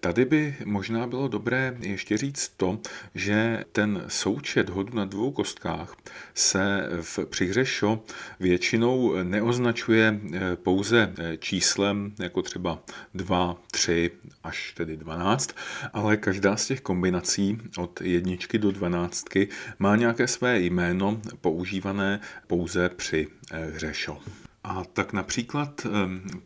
Tady 0.00 0.24
by 0.24 0.56
možná 0.64 1.06
bylo 1.06 1.28
dobré 1.28 1.76
ještě 1.80 2.16
říct 2.16 2.48
to, 2.56 2.78
že 3.14 3.64
ten 3.72 4.04
součet 4.08 4.68
hodu 4.68 4.96
na 4.96 5.04
dvou 5.04 5.30
kostkách 5.30 5.96
se 6.34 6.88
v 7.00 7.18
přihřešo 7.24 8.04
většinou 8.40 9.22
neoznačuje 9.22 10.20
eh, 10.34 10.56
pouze 10.56 11.14
eh, 11.18 11.36
číslem 11.36 12.14
jako 12.18 12.42
třeba 12.42 12.78
2, 13.14 13.56
3 13.70 14.10
až 14.44 14.72
tedy 14.76 14.96
12, 14.96 15.56
ale 15.92 16.16
každá 16.16 16.56
z 16.56 16.66
těch 16.66 16.80
kombinací 16.80 17.58
od 17.78 18.00
jedničky 18.00 18.58
do 18.58 18.70
dvanáctky 18.72 19.48
má 19.78 19.96
nějaké 19.96 20.28
své 20.28 20.60
jméno 20.60 21.20
používané 21.40 22.20
pouze 22.46 22.88
při 22.88 23.26
eh, 23.52 23.66
hřešo. 23.74 24.18
A 24.64 24.84
tak 24.84 25.12
například 25.12 25.86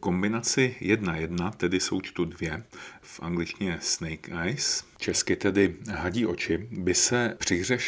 kombinaci 0.01 0.77
1-1, 0.81 1.51
tedy 1.51 1.81
součtu 1.81 2.25
2, 2.25 2.63
v 3.03 3.21
angličtině 3.21 3.79
snake 3.83 4.29
eyes, 4.43 4.85
česky 4.99 5.37
tedy 5.37 5.77
hadí 5.91 6.27
oči, 6.27 6.69
by 6.71 6.95
se 6.95 7.37
při 7.39 7.57
hře 7.57 7.79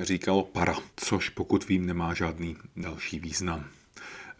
říkalo 0.00 0.44
para, 0.44 0.74
což 0.96 1.28
pokud 1.28 1.68
vím 1.68 1.86
nemá 1.86 2.14
žádný 2.14 2.56
další 2.76 3.20
význam. 3.20 3.64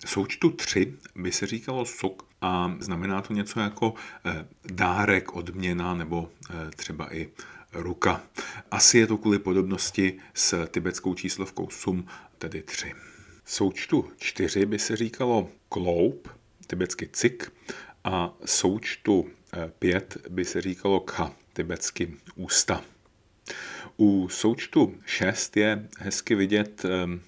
Součtu 0.06 0.50
3 0.50 0.94
by 1.14 1.32
se 1.32 1.46
říkalo 1.46 1.84
sok 1.84 2.26
a 2.40 2.76
znamená 2.78 3.22
to 3.22 3.32
něco 3.32 3.60
jako 3.60 3.94
eh, 4.24 4.46
dárek, 4.64 5.32
odměna 5.32 5.94
nebo 5.94 6.30
eh, 6.50 6.70
třeba 6.76 7.14
i 7.14 7.28
ruka. 7.72 8.22
Asi 8.70 8.98
je 8.98 9.06
to 9.06 9.18
kvůli 9.18 9.38
podobnosti 9.38 10.18
s 10.34 10.66
tibetskou 10.66 11.14
číslovkou 11.14 11.70
sum, 11.70 12.06
tedy 12.38 12.62
3 12.62 12.94
součtu 13.46 14.10
4 14.18 14.66
by 14.66 14.78
se 14.78 14.96
říkalo 14.96 15.48
kloup, 15.68 16.28
tibetsky 16.66 17.08
cik, 17.12 17.52
a 18.04 18.34
součtu 18.44 19.26
5 19.78 20.16
by 20.28 20.44
se 20.44 20.60
říkalo 20.60 21.00
kha, 21.00 21.36
tibetsky 21.52 22.16
ústa. 22.34 22.84
U 23.96 24.28
součtu 24.28 24.94
6 25.04 25.56
je 25.56 25.88
hezky 25.98 26.34
vidět 26.34 26.84
ehm, 26.84 27.20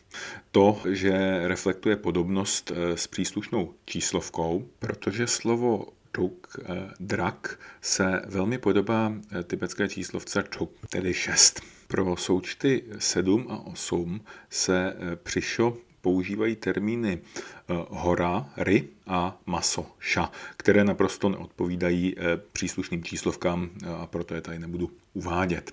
to, 0.50 0.82
že 0.88 1.40
reflektuje 1.48 1.96
podobnost 1.96 2.72
eh, 2.74 2.96
s 2.96 3.06
příslušnou 3.06 3.74
číslovkou, 3.84 4.68
protože 4.78 5.26
slovo 5.26 5.86
tuk, 6.12 6.56
eh, 6.64 6.90
drak, 7.00 7.60
se 7.80 8.22
velmi 8.26 8.58
podobá 8.58 9.12
eh, 9.12 9.42
tibetské 9.42 9.88
číslovce 9.88 10.42
tuk, 10.42 10.72
tedy 10.90 11.14
6. 11.14 11.60
Pro 11.86 12.16
součty 12.16 12.84
7 12.98 13.46
a 13.50 13.58
8 13.58 14.20
se 14.50 14.94
přišlo 15.22 15.76
používají 16.08 16.56
termíny 16.56 17.18
eh, 17.20 17.74
hora, 17.88 18.48
ry 18.56 18.88
a 19.06 19.40
maso, 19.46 19.86
ša, 20.00 20.32
které 20.56 20.84
naprosto 20.84 21.28
neodpovídají 21.28 22.14
eh, 22.16 22.22
příslušným 22.52 23.04
číslovkám 23.04 23.70
eh, 23.70 23.86
a 23.88 24.06
proto 24.06 24.34
je 24.34 24.40
tady 24.40 24.58
nebudu 24.58 24.90
uvádět. 25.14 25.72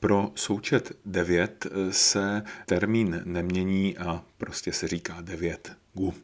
Pro 0.00 0.32
součet 0.34 0.92
9 1.06 1.66
se 1.90 2.42
termín 2.66 3.22
nemění 3.24 3.98
a 3.98 4.22
prostě 4.38 4.72
se 4.72 4.88
říká 4.88 5.20
9 5.20 5.72
gu. 5.94 6.14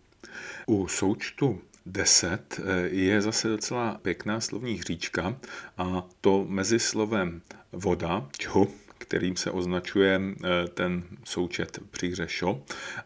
U 0.67 0.89
součtu 0.89 1.61
10 1.87 2.61
je 2.91 3.23
zase 3.23 3.49
docela 3.49 3.99
pěkná 4.03 4.41
slovní 4.41 4.75
hříčka 4.75 5.37
a 5.79 6.05
to 6.21 6.45
mezi 6.49 6.79
slovem 6.79 7.43
voda, 7.73 8.29
čhu, 8.39 8.69
kterým 9.09 9.37
se 9.37 9.51
označuje 9.51 10.21
eh, 10.21 10.69
ten 10.69 11.03
součet 11.25 11.79
přihřešo 11.91 12.63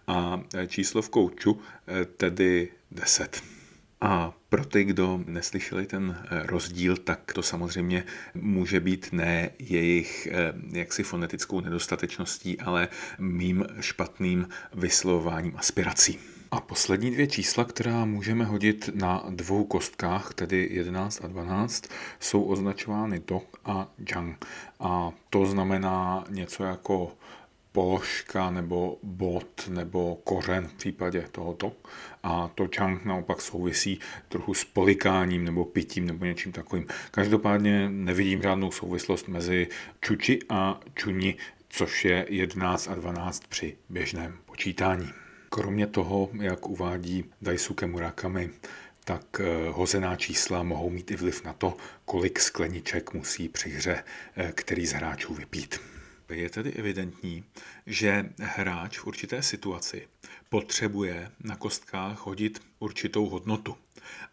a 0.07 0.42
eh, 0.54 0.66
číslovkou 0.66 1.28
ču, 1.28 1.61
eh, 1.87 2.04
tedy 2.04 2.69
10. 2.90 3.42
A 4.00 4.33
pro 4.49 4.64
ty, 4.64 4.85
kdo 4.85 5.21
neslyšeli 5.26 5.87
ten 5.87 6.23
rozdíl, 6.30 6.97
tak 6.97 7.33
to 7.33 7.42
samozřejmě 7.42 8.04
může 8.35 8.80
být 8.80 9.09
ne 9.12 9.50
jejich 9.59 10.28
jaksi 10.73 11.02
fonetickou 11.02 11.61
nedostatečností, 11.61 12.61
ale 12.61 12.88
mým 13.19 13.66
špatným 13.80 14.49
vyslovováním 14.75 15.57
aspirací. 15.57 16.19
A 16.52 16.61
poslední 16.61 17.11
dvě 17.11 17.26
čísla, 17.26 17.64
která 17.64 18.04
můžeme 18.04 18.45
hodit 18.45 18.90
na 18.95 19.25
dvou 19.30 19.64
kostkách, 19.64 20.35
tedy 20.35 20.69
11 20.71 21.25
a 21.25 21.26
12, 21.26 21.85
jsou 22.21 22.42
označovány 22.42 23.21
Tok 23.21 23.61
a 23.64 23.88
Jang. 24.14 24.45
A 24.80 25.12
to 25.30 25.47
znamená 25.47 26.25
něco 26.30 26.64
jako 26.64 27.12
položka 27.73 28.50
nebo 28.50 28.99
bod 29.02 29.69
nebo 29.69 30.19
kořen 30.25 30.69
v 30.69 30.73
případě 30.75 31.25
tohoto. 31.33 31.73
A 32.23 32.50
to 32.54 32.66
čang 32.66 33.04
naopak 33.04 33.40
souvisí 33.40 34.00
trochu 34.28 34.54
s 34.54 34.64
polikáním 34.64 35.45
nebo 35.45 35.64
pitím 35.64 36.07
nebo 36.07 36.25
něčím 36.25 36.52
takovým. 36.52 36.87
Každopádně 37.11 37.88
nevidím 37.88 38.42
žádnou 38.42 38.71
souvislost 38.71 39.28
mezi 39.28 39.69
čuči 40.00 40.38
a 40.49 40.80
čuni, 40.95 41.37
což 41.69 42.04
je 42.04 42.26
11 42.28 42.88
a 42.88 42.95
12 42.95 43.47
při 43.49 43.76
běžném 43.88 44.38
počítání. 44.47 45.11
Kromě 45.52 45.87
toho, 45.87 46.30
jak 46.40 46.69
uvádí 46.69 47.25
Daisuke 47.42 47.87
Murakami, 47.87 48.50
tak 49.04 49.40
eh, 49.40 49.69
hozená 49.71 50.16
čísla 50.16 50.62
mohou 50.62 50.90
mít 50.90 51.11
i 51.11 51.16
vliv 51.16 51.45
na 51.45 51.52
to, 51.52 51.76
kolik 52.04 52.40
skleniček 52.40 53.14
musí 53.14 53.49
při 53.49 53.71
hře 53.71 54.04
eh, 54.37 54.52
který 54.52 54.87
z 54.87 54.92
hráčů 54.92 55.35
vypít. 55.35 55.80
Je 56.28 56.50
tedy 56.50 56.73
evidentní, 56.73 57.45
že 57.87 58.30
hráč 58.38 58.99
v 58.99 59.07
určité 59.07 59.42
situaci 59.42 60.09
potřebuje 60.49 61.30
na 61.40 61.57
kostkách 61.57 62.26
hodit 62.26 62.62
určitou 62.78 63.28
hodnotu. 63.28 63.76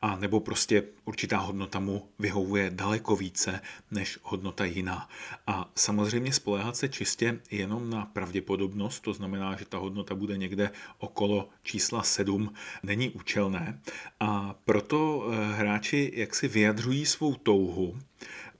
A 0.01 0.15
nebo 0.15 0.39
prostě 0.39 0.83
určitá 1.05 1.37
hodnota 1.37 1.79
mu 1.79 2.09
vyhovuje 2.19 2.69
daleko 2.69 3.15
více 3.15 3.61
než 3.91 4.19
hodnota 4.23 4.65
jiná. 4.65 5.09
A 5.47 5.71
samozřejmě 5.75 6.33
spoléhat 6.33 6.77
se 6.77 6.89
čistě 6.89 7.39
jenom 7.51 7.89
na 7.89 8.05
pravděpodobnost, 8.05 8.99
to 8.99 9.13
znamená, 9.13 9.55
že 9.55 9.65
ta 9.65 9.77
hodnota 9.77 10.15
bude 10.15 10.37
někde 10.37 10.71
okolo 10.97 11.49
čísla 11.63 12.03
7, 12.03 12.53
není 12.83 13.09
účelné. 13.09 13.81
A 14.19 14.55
proto 14.65 15.29
eh, 15.31 15.53
hráči 15.53 16.11
jaksi 16.15 16.47
vyjadřují 16.47 17.05
svou 17.05 17.35
touhu 17.35 17.99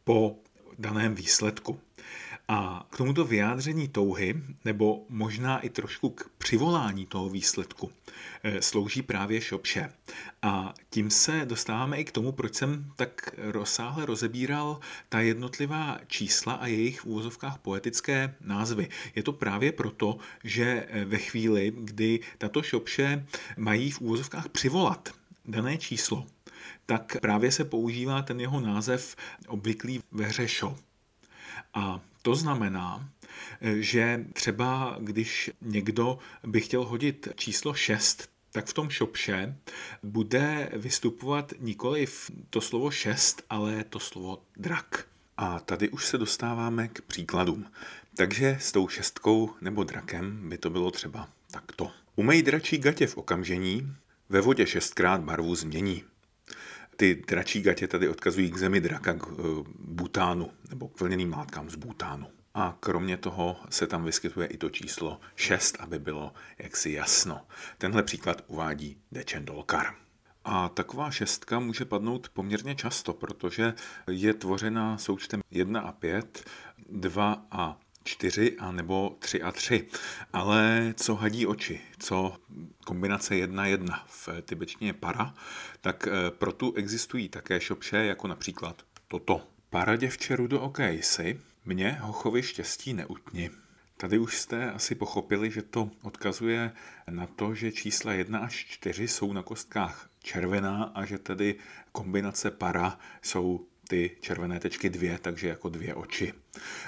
po 0.04 0.36
daném 0.80 1.16
výsledku. 1.16 1.80
A 2.50 2.88
k 2.90 2.98
tomuto 2.98 3.26
vyjádření 3.26 3.88
touhy, 3.88 4.36
nebo 4.66 5.06
možná 5.10 5.60
i 5.60 5.70
trošku 5.70 6.10
k 6.10 6.30
přivolání 6.38 7.06
toho 7.06 7.30
výsledku, 7.30 7.92
eh, 8.44 8.62
slouží 8.62 9.02
právě 9.02 9.42
šopše. 9.42 9.90
A 10.42 10.74
tím 10.90 11.10
se 11.10 11.46
dostáváme 11.46 11.98
i 11.98 12.06
k 12.06 12.12
tomu, 12.12 12.32
proč 12.32 12.56
jsem 12.56 12.92
tak 12.96 13.36
rozsáhle 13.38 14.06
rozebíral 14.06 14.80
ta 15.10 15.20
jednotlivá 15.20 16.00
čísla 16.08 16.54
a 16.54 16.68
jejich 16.68 17.02
v 17.02 17.06
úvozovkách 17.06 17.58
poetické 17.58 18.36
názvy. 18.42 18.90
Je 19.16 19.24
to 19.24 19.34
právě 19.34 19.72
proto, 19.72 20.18
že 20.44 20.88
eh, 20.90 21.06
ve 21.06 21.18
chvíli, 21.18 21.74
kdy 21.78 22.20
tato 22.38 22.64
šopše 22.64 23.26
mají 23.58 23.92
v 23.92 24.02
úvozovkách 24.02 24.50
přivolat 24.50 25.10
dané 25.46 25.78
číslo, 25.78 26.28
tak 26.86 27.18
právě 27.22 27.52
se 27.52 27.66
používá 27.66 28.22
ten 28.22 28.40
jeho 28.40 28.60
název 28.60 29.16
obvyklý 29.48 30.02
ve 30.12 30.26
hře 30.26 30.48
show. 30.48 30.78
A 31.74 32.02
to 32.28 32.36
znamená, 32.36 33.10
že 33.62 34.26
třeba 34.34 34.98
když 35.00 35.52
někdo 35.62 36.20
by 36.44 36.62
chtěl 36.62 36.86
hodit 36.86 37.28
číslo 37.36 37.74
6, 37.74 38.30
tak 38.52 38.66
v 38.66 38.74
tom 38.74 38.90
šopše 38.90 39.56
bude 40.04 40.70
vystupovat 40.74 41.54
nikoli 41.60 42.06
to 42.50 42.62
slovo 42.62 42.92
6, 42.92 43.44
ale 43.50 43.84
to 43.84 44.00
slovo 44.00 44.44
drak. 44.58 45.08
A 45.38 45.60
tady 45.60 45.90
už 45.90 46.06
se 46.06 46.18
dostáváme 46.18 46.88
k 46.88 47.02
příkladům. 47.02 47.66
Takže 48.18 48.58
s 48.60 48.72
tou 48.72 48.88
šestkou 48.88 49.54
nebo 49.62 49.84
drakem 49.84 50.50
by 50.50 50.58
to 50.58 50.70
bylo 50.70 50.92
třeba 50.92 51.30
takto. 51.52 51.92
Umej 52.16 52.42
dračí 52.42 52.78
gatě 52.78 53.08
v 53.08 53.18
okamžení, 53.18 53.96
ve 54.30 54.42
vodě 54.42 54.68
šestkrát 54.68 55.22
barvu 55.22 55.56
změní. 55.56 56.04
Ty 56.98 57.24
dračí 57.28 57.62
gatě 57.62 57.88
tady 57.88 58.10
odkazují 58.10 58.52
k 58.52 58.58
zemi 58.58 58.82
draka, 58.82 59.14
k 59.14 59.28
eh, 59.28 59.44
Butánu, 59.80 60.52
nebo 60.70 60.88
k 60.88 61.00
vlněným 61.00 61.34
látkám 61.34 61.70
z 61.70 61.76
Butánu. 61.76 62.28
A 62.54 62.78
kromě 62.80 63.18
toho 63.18 63.58
se 63.70 63.88
tam 63.88 64.06
vyskytuje 64.06 64.48
i 64.48 64.58
to 64.58 64.70
číslo 64.70 65.20
6, 65.36 65.78
aby 65.80 66.00
bylo 66.00 66.34
jaksi 66.60 66.92
jasno. 66.92 67.42
Tenhle 67.78 68.04
příklad 68.04 68.44
uvádí 68.48 68.98
Dečen 69.12 69.46
Dolkar. 69.46 69.86
A 70.44 70.70
taková 70.70 71.12
šestka 71.12 71.60
může 71.60 71.86
padnout 71.86 72.30
poměrně 72.30 72.76
často, 72.76 73.14
protože 73.14 73.74
je 74.08 74.34
tvořena 74.34 74.98
součtem 74.98 75.42
1 75.52 75.82
a 75.82 75.92
5, 75.92 76.50
2 76.90 77.46
a 77.52 77.80
4 78.08 78.58
a 78.60 78.72
nebo 78.72 79.16
3 79.20 79.42
a 79.42 79.52
3. 79.52 79.88
Ale 80.34 80.94
co 80.98 81.16
hadí 81.16 81.46
oči, 81.46 81.82
co 82.00 82.38
kombinace 82.86 83.34
1-1 83.36 84.02
v 84.06 84.30
tibetštině 84.42 84.94
para, 84.94 85.34
tak 85.82 86.08
eh, 86.08 86.32
pro 86.32 86.52
tu 86.52 86.74
existují 86.74 87.30
také 87.30 87.60
šopše, 87.60 87.98
jako 87.98 88.28
například 88.28 88.82
toto. 89.08 89.42
Para 89.70 89.96
děvče 89.96 90.36
rudo 90.36 90.62
okejsi, 90.62 91.40
mě 91.66 91.98
hochovi 92.02 92.44
štěstí 92.44 92.94
neutni. 92.94 93.50
Tady 93.98 94.18
už 94.18 94.38
jste 94.38 94.72
asi 94.72 94.96
pochopili, 94.96 95.52
že 95.52 95.62
to 95.62 95.90
odkazuje 96.02 96.72
na 97.10 97.28
to, 97.28 97.56
že 97.56 97.72
čísla 97.72 98.14
1 98.14 98.40
až 98.40 98.66
4 98.66 99.08
jsou 99.08 99.34
na 99.34 99.44
kostkách 99.44 100.10
červená 100.24 100.84
a 100.84 101.06
že 101.06 101.18
tedy 101.18 101.56
kombinace 101.92 102.52
para 102.52 103.00
jsou 103.22 103.68
ty 103.88 104.18
červené 104.22 104.60
tečky 104.60 104.90
dvě, 104.90 105.20
takže 105.22 105.48
jako 105.48 105.70
dvě 105.70 105.96
oči. 105.96 106.34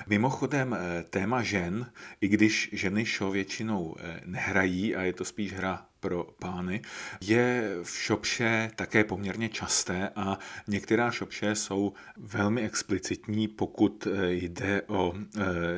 Mimochodem 0.07 0.73
eh, 0.73 1.03
téma 1.03 1.43
žen, 1.43 1.91
i 2.21 2.27
když 2.27 2.69
ženy 2.73 3.05
show 3.05 3.33
většinou 3.33 3.95
eh, 3.99 4.21
nehrají 4.25 4.95
a 4.95 5.01
je 5.01 5.13
to 5.13 5.25
spíš 5.25 5.53
hra 5.53 5.85
pro 5.99 6.23
pány, 6.23 6.81
je 7.21 7.75
v 7.83 7.89
šopše 7.89 8.71
také 8.75 9.03
poměrně 9.03 9.49
časté 9.49 10.09
a 10.15 10.37
některá 10.67 11.11
šopše 11.11 11.55
jsou 11.55 11.93
velmi 12.17 12.61
explicitní, 12.61 13.47
pokud 13.47 14.07
eh, 14.07 14.31
jde 14.33 14.81
o 14.87 15.13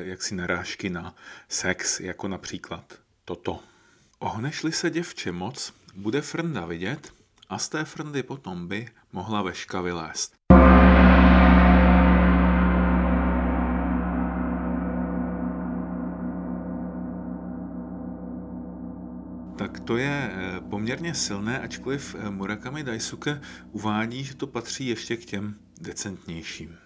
jaksi 0.02 0.34
narážky 0.34 0.90
na 0.90 1.14
sex, 1.48 2.00
jako 2.00 2.28
například 2.28 2.94
toto. 3.24 3.60
Ohnešli 4.18 4.72
se 4.72 4.90
děvče 4.90 5.32
moc, 5.32 5.72
bude 5.94 6.20
frnda 6.20 6.66
vidět 6.66 7.12
a 7.48 7.58
z 7.58 7.68
té 7.68 7.84
frndy 7.84 8.22
potom 8.22 8.68
by 8.68 8.88
mohla 9.12 9.42
veška 9.42 9.80
vylézt. 9.80 10.34
Tak 19.72 19.80
to 19.80 19.96
je 19.96 20.30
eh, 20.32 20.60
poměrně 20.60 21.14
silné, 21.14 21.60
ačkoliv 21.60 22.16
eh, 22.18 22.30
Murakami 22.30 22.84
Daisuke 22.84 23.40
uvádí, 23.70 24.24
že 24.24 24.34
to 24.34 24.46
patří 24.46 24.86
ještě 24.86 25.16
k 25.16 25.24
těm 25.24 25.54
decentnějším. 25.80 26.76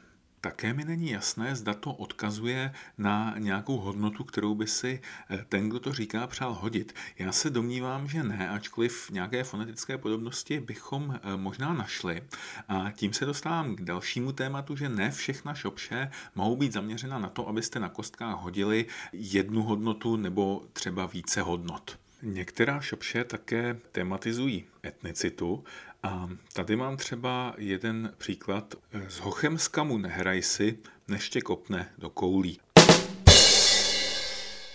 Také 0.40 0.74
mi 0.74 0.84
není 0.84 1.10
jasné, 1.10 1.56
zda 1.56 1.74
to 1.74 1.92
odkazuje 1.92 2.72
na 2.98 3.34
nějakou 3.38 3.76
hodnotu, 3.76 4.24
kterou 4.24 4.54
by 4.54 4.66
si 4.66 5.00
eh, 5.30 5.44
ten, 5.48 5.68
kdo 5.68 5.80
to 5.80 5.92
říká, 5.92 6.26
přál 6.26 6.54
hodit. 6.54 6.94
Já 7.18 7.32
se 7.32 7.50
domnívám, 7.50 8.08
že 8.08 8.22
ne, 8.22 8.48
ačkoliv 8.48 9.10
nějaké 9.10 9.44
fonetické 9.44 9.98
podobnosti 9.98 10.60
bychom 10.60 11.20
možná 11.36 11.74
našli. 11.74 12.22
A 12.68 12.90
tím 12.90 13.12
se 13.12 13.24
dostávám 13.24 13.76
k 13.76 13.80
dalšímu 13.80 14.32
tématu, 14.32 14.76
že 14.76 14.88
ne 14.88 15.10
všechna 15.10 15.54
šopše 15.54 16.10
mohou 16.34 16.56
být 16.56 16.72
zaměřena 16.72 17.18
na 17.18 17.28
to, 17.28 17.48
abyste 17.48 17.80
na 17.80 17.88
kostkách 17.88 18.36
hodili 18.36 18.86
jednu 19.12 19.62
hodnotu 19.62 20.16
nebo 20.16 20.62
třeba 20.72 21.06
více 21.06 21.42
hodnot. 21.42 22.05
Některá 22.28 22.80
šopše 22.80 23.24
také 23.24 23.76
tematizují 23.92 24.64
etnicitu 24.84 25.64
a 26.02 26.28
tady 26.52 26.76
mám 26.76 26.96
třeba 26.96 27.54
jeden 27.58 28.14
příklad. 28.18 28.74
Z 29.08 29.18
Hochemskamu 29.18 29.98
nehraj 29.98 30.42
si, 30.42 30.78
než 31.08 31.30
tě 31.30 31.40
kopne 31.40 31.90
do 31.98 32.10
koulí. 32.10 32.60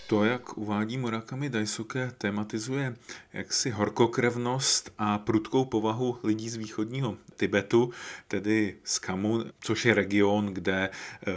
To, 0.06 0.24
jak 0.24 0.58
uvádí 0.58 0.98
Murakami 0.98 1.50
Daisuke, 1.50 2.12
tematizuje 2.18 2.96
jaksi 3.32 3.70
horkokrevnost 3.70 4.92
a 4.98 5.18
prudkou 5.18 5.64
povahu 5.64 6.18
lidí 6.22 6.50
z 6.50 6.56
východního 6.56 7.16
Tibetu, 7.36 7.90
tedy 8.28 8.76
z 8.84 8.98
Kamu, 8.98 9.44
což 9.60 9.84
je 9.84 9.94
region, 9.94 10.46
kde 10.46 10.90
eh, 10.90 11.32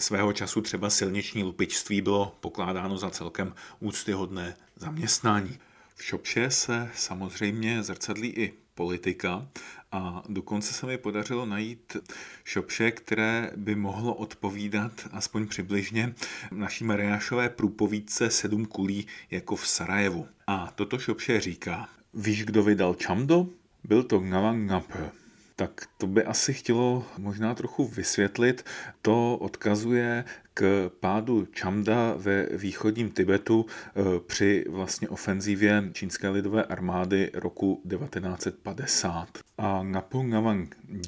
svého 0.00 0.32
času 0.32 0.60
třeba 0.60 0.90
silniční 0.90 1.42
lupičství 1.42 2.00
bylo 2.00 2.36
pokládáno 2.40 2.98
za 2.98 3.10
celkem 3.10 3.54
úctyhodné 3.80 4.56
zaměstnání. 4.76 5.58
V 5.94 6.04
Šopše 6.04 6.50
se 6.50 6.90
samozřejmě 6.94 7.82
zrcadlí 7.82 8.28
i 8.28 8.54
politika 8.74 9.48
a 9.92 10.22
dokonce 10.28 10.74
se 10.74 10.86
mi 10.86 10.98
podařilo 10.98 11.46
najít 11.46 11.96
šopše, 12.44 12.90
které 12.90 13.50
by 13.56 13.74
mohlo 13.74 14.14
odpovídat 14.14 14.92
aspoň 15.12 15.46
přibližně 15.46 16.14
naší 16.50 16.84
Mariášové 16.84 17.48
průpovídce 17.48 18.30
Sedm 18.30 18.66
kulí 18.66 19.06
jako 19.30 19.56
v 19.56 19.68
Sarajevu. 19.68 20.26
A 20.46 20.72
toto 20.74 20.98
šopše 20.98 21.40
říká, 21.40 21.88
víš, 22.14 22.44
kdo 22.44 22.62
vydal 22.62 22.94
Čamdo? 22.94 23.46
Byl 23.84 24.02
to 24.02 24.20
Ngavangape 24.20 25.10
tak 25.56 25.88
to 25.98 26.06
by 26.06 26.24
asi 26.24 26.54
chtělo 26.54 27.06
možná 27.18 27.54
trochu 27.54 27.88
vysvětlit. 27.88 28.64
To 29.02 29.36
odkazuje 29.36 30.24
k 30.58 30.90
pádu 31.00 31.46
Čamda 31.46 32.14
ve 32.16 32.46
východním 32.46 33.10
Tibetu 33.10 33.66
eh, 33.68 34.02
při 34.26 34.64
vlastně 34.68 35.08
ofenzívě 35.08 35.90
čínské 35.92 36.28
lidové 36.28 36.64
armády 36.64 37.30
roku 37.34 37.82
1950. 37.90 39.45
a 39.58 39.82
Ngapung 39.82 40.34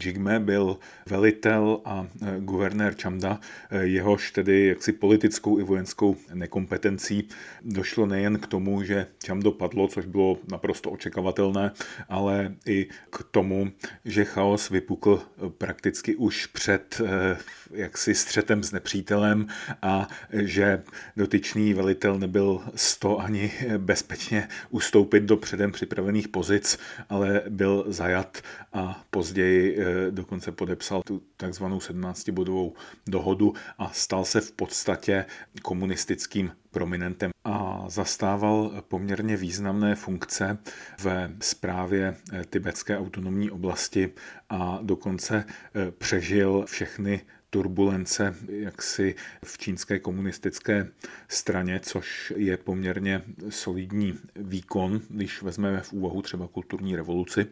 Jigme 0.05 0.41
byl 0.41 0.79
velitel 1.07 1.81
a 1.85 2.07
e, 2.23 2.41
guvernér 2.41 2.95
Čamda, 2.95 3.41
e, 3.71 3.85
jehož 3.85 4.31
tedy 4.31 4.67
jaksi 4.67 4.93
politickou 4.93 5.59
i 5.59 5.63
vojenskou 5.63 6.17
nekompetencí 6.35 7.29
došlo 7.63 8.07
nejen 8.07 8.39
k 8.39 8.47
tomu, 8.47 8.83
že 8.83 9.07
Čamdo 9.23 9.53
padlo, 9.53 9.89
což 9.89 10.07
bylo 10.07 10.39
naprosto 10.51 10.91
očekávatelné, 10.91 11.73
ale 12.09 12.55
i 12.67 12.87
k 13.11 13.25
tomu, 13.31 13.71
že 14.05 14.25
chaos 14.25 14.71
vypukl 14.71 15.23
prakticky 15.59 16.17
už 16.17 16.47
před 16.47 17.01
e, 17.05 17.37
jaksi 17.73 18.15
střetem 18.15 18.63
s 18.63 18.73
nepřítelem 18.73 19.47
a 19.83 20.09
že 20.33 20.83
dotyčný 21.17 21.75
velitel 21.75 22.19
nebyl 22.19 22.63
z 22.75 22.97
to 22.99 23.19
ani 23.19 23.53
bezpečně 23.79 24.49
ustoupit 24.71 25.21
do 25.21 25.37
předem 25.37 25.73
připravených 25.73 26.29
pozic, 26.29 26.79
ale 27.09 27.43
byl 27.49 27.85
zajat 27.89 28.38
a 28.73 29.05
později 29.11 29.79
eh, 29.81 30.11
dokonce 30.11 30.53
podepsal 30.53 31.03
tu 31.03 31.23
takzvanou 31.37 31.79
17-bodovou 31.79 32.73
dohodu 33.07 33.55
a 33.79 33.91
stal 33.93 34.25
se 34.25 34.41
v 34.41 34.53
podstatě 34.53 35.25
komunistickým 35.63 36.53
prominentem. 36.71 37.31
A 37.45 37.85
zastával 37.89 38.83
poměrně 38.89 39.37
významné 39.37 39.95
funkce 39.95 40.59
ve 41.03 41.31
správě 41.41 42.17
eh, 42.33 42.45
tibetské 42.51 42.99
autonomní 42.99 43.51
oblasti 43.51 44.13
a 44.49 44.79
dokonce 44.83 45.45
eh, 45.47 45.91
přežil 45.91 46.65
všechny 46.67 47.21
turbulence 47.51 48.35
jaksi 48.49 49.15
v 49.45 49.59
čínské 49.59 49.99
komunistické 49.99 50.89
straně, 51.29 51.81
což 51.81 52.33
je 52.37 52.57
poměrně 52.57 53.23
solidní 53.49 54.19
výkon, 54.37 55.01
když 55.09 55.43
vezmeme 55.43 55.81
v 55.81 55.93
úvahu 55.93 56.23
třeba 56.23 56.47
kulturní 56.49 56.97
revoluci. 56.97 57.47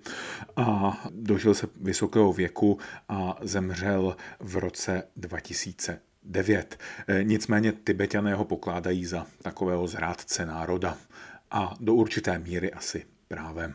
A 0.56 0.98
dožil 1.10 1.54
se 1.54 1.68
vysokého 1.80 2.32
věku 2.32 2.78
a 3.08 3.38
zemřel 3.42 4.16
v 4.40 4.56
roce 4.56 5.02
2000. 5.16 6.00
9. 6.28 6.78
Nicméně 7.22 7.72
Tibetané 7.72 8.34
ho 8.34 8.44
pokládají 8.44 9.04
za 9.04 9.26
takového 9.42 9.86
zrádce 9.86 10.46
národa 10.46 10.96
a 11.50 11.74
do 11.80 11.94
určité 11.94 12.38
míry 12.38 12.72
asi 12.72 13.06
právem. 13.28 13.74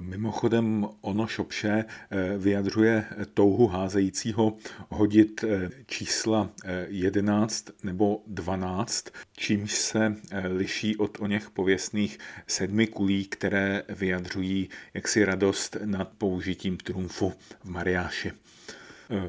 Mimochodem 0.00 0.86
ono 1.00 1.26
šopše 1.26 1.84
eh, 1.84 2.38
vyjadřuje 2.38 3.04
touhu 3.34 3.66
házejícího 3.66 4.56
hodit 4.88 5.44
eh, 5.44 5.70
čísla 5.86 6.50
11 6.88 7.70
eh, 7.70 7.72
nebo 7.82 8.22
12, 8.26 9.06
čímž 9.36 9.72
se 9.72 10.16
liší 10.48 10.96
od 10.96 11.18
o 11.20 11.26
něch 11.26 11.50
pověstných 11.50 12.18
sedmi 12.46 12.86
kulí, 12.86 13.24
které 13.24 13.82
vyjadřují 13.88 14.68
jaksi 14.94 15.24
radost 15.24 15.76
nad 15.84 16.08
použitím 16.18 16.76
trumfu 16.76 17.32
v 17.64 17.70
Mariáši. 17.70 18.32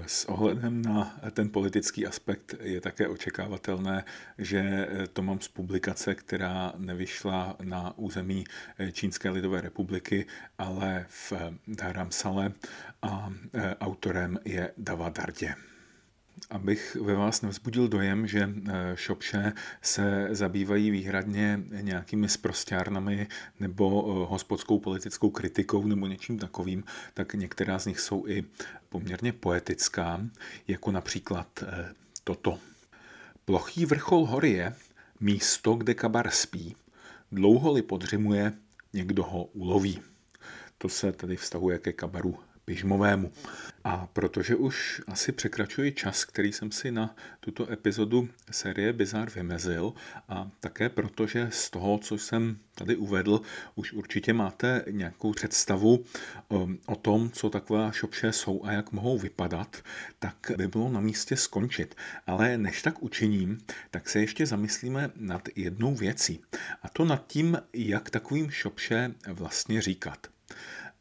S 0.05 0.25
ohledem 0.25 0.81
na 0.81 1.19
ten 1.31 1.49
politický 1.49 2.07
aspekt 2.07 2.55
je 2.61 2.81
také 2.81 3.07
očekávatelné, 3.07 4.03
že 4.37 4.87
to 5.13 5.21
mám 5.21 5.39
z 5.41 5.47
publikace, 5.47 6.15
která 6.15 6.73
nevyšla 6.77 7.55
na 7.63 7.97
území 7.97 8.43
Čínské 8.91 9.29
lidové 9.29 9.61
republiky, 9.61 10.25
ale 10.57 11.05
v 11.09 11.33
Dharamsale 11.67 12.53
a 13.01 13.29
autorem 13.79 14.39
je 14.45 14.73
Dava 14.77 15.09
Dardě 15.09 15.55
abych 16.49 16.95
ve 16.95 17.13
vás 17.13 17.41
nevzbudil 17.41 17.87
dojem, 17.87 18.27
že 18.27 18.49
šopše 18.95 19.43
eh, 19.45 19.53
se 19.81 20.27
zabývají 20.31 20.91
výhradně 20.91 21.59
nějakými 21.81 22.29
sprostárnami 22.29 23.27
nebo 23.59 24.05
eh, 24.05 24.29
hospodskou 24.29 24.79
politickou 24.79 25.29
kritikou 25.29 25.87
nebo 25.87 26.07
něčím 26.07 26.39
takovým, 26.39 26.83
tak 27.13 27.33
některá 27.33 27.79
z 27.79 27.85
nich 27.85 27.99
jsou 27.99 28.27
i 28.27 28.43
poměrně 28.89 29.33
poetická, 29.33 30.21
jako 30.67 30.91
například 30.91 31.47
eh, 31.63 31.93
toto. 32.23 32.59
Plochý 33.45 33.85
vrchol 33.85 34.25
hory 34.25 34.51
je 34.51 34.75
místo, 35.19 35.73
kde 35.73 35.93
kabar 35.93 36.29
spí. 36.29 36.75
Dlouho-li 37.31 37.81
podřimuje, 37.81 38.53
někdo 38.93 39.23
ho 39.23 39.43
uloví. 39.43 40.01
To 40.77 40.89
se 40.89 41.11
tedy 41.11 41.35
vztahuje 41.35 41.79
ke 41.79 41.93
kabaru 41.93 42.39
pižmovému. 42.67 43.31
A 43.83 44.07
protože 44.13 44.55
už 44.55 45.01
asi 45.07 45.31
překračuji 45.31 45.91
čas, 45.91 46.25
který 46.25 46.53
jsem 46.53 46.71
si 46.71 46.91
na 46.91 47.15
tuto 47.39 47.71
epizodu 47.71 48.29
série 48.51 48.93
Bizar 48.93 49.29
vymezil 49.29 49.93
a 50.29 50.51
také 50.59 50.89
protože 50.89 51.47
z 51.51 51.69
toho, 51.69 51.97
co 51.97 52.17
jsem 52.17 52.57
tady 52.75 52.95
uvedl, 52.95 53.41
už 53.75 53.93
určitě 53.93 54.33
máte 54.33 54.85
nějakou 54.91 55.31
představu 55.31 56.05
um, 56.49 56.79
o 56.85 56.95
tom, 56.95 57.29
co 57.31 57.49
taková 57.49 57.91
šopše 57.91 58.31
jsou 58.31 58.63
a 58.63 58.71
jak 58.71 58.91
mohou 58.91 59.17
vypadat, 59.17 59.77
tak 60.19 60.51
by 60.57 60.67
bylo 60.67 60.89
na 60.89 60.99
místě 60.99 61.35
skončit. 61.37 61.95
Ale 62.25 62.57
než 62.57 62.81
tak 62.81 63.03
učiním, 63.03 63.57
tak 63.91 64.09
se 64.09 64.19
ještě 64.19 64.45
zamyslíme 64.45 65.11
nad 65.15 65.49
jednou 65.55 65.95
věcí. 65.95 66.41
A 66.81 66.89
to 66.89 67.05
nad 67.05 67.27
tím, 67.27 67.57
jak 67.73 68.09
takovým 68.09 68.51
šopše 68.51 69.13
vlastně 69.27 69.81
říkat. 69.81 70.27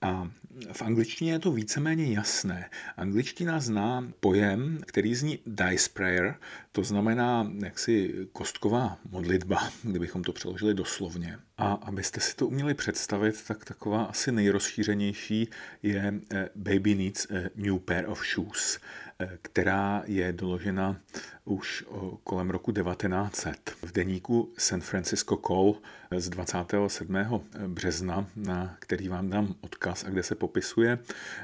A 0.06 0.30
v 0.72 0.82
angličtině 0.82 1.32
je 1.32 1.38
to 1.38 1.52
víceméně 1.52 2.14
jasné. 2.14 2.70
Angličtina 2.96 3.60
zná 3.60 4.08
pojem, 4.20 4.80
který 4.86 5.14
zní 5.14 5.38
dice 5.46 5.88
prayer, 5.88 6.34
to 6.76 6.84
znamená 6.84 7.52
jaksi 7.64 8.14
kostková 8.32 8.98
modlitba, 9.10 9.70
kdybychom 9.82 10.22
to 10.22 10.32
přeložili 10.32 10.74
doslovně. 10.74 11.38
A 11.58 11.72
abyste 11.72 12.20
si 12.20 12.36
to 12.36 12.46
uměli 12.46 12.74
představit, 12.74 13.44
tak 13.48 13.64
taková 13.64 14.04
asi 14.04 14.32
nejrozšířenější 14.32 15.48
je 15.82 16.14
eh, 16.32 16.48
Baby 16.56 16.94
needs 16.94 17.26
a 17.30 17.50
new 17.54 17.78
pair 17.78 18.08
of 18.08 18.22
shoes, 18.34 18.78
eh, 19.18 19.38
která 19.42 20.02
je 20.06 20.32
doložena 20.32 21.00
už 21.44 21.84
kolem 22.24 22.50
roku 22.50 22.72
1900 22.72 23.70
v 23.82 23.92
deníku 23.92 24.52
San 24.58 24.80
Francisco 24.80 25.36
Call 25.36 25.74
z 26.16 26.28
27. 26.28 27.44
března, 27.66 28.26
na 28.36 28.76
který 28.78 29.08
vám 29.08 29.30
dám 29.30 29.54
odkaz 29.60 30.04
a 30.04 30.08
kde 30.08 30.22
se 30.22 30.34
popisuje, 30.34 30.98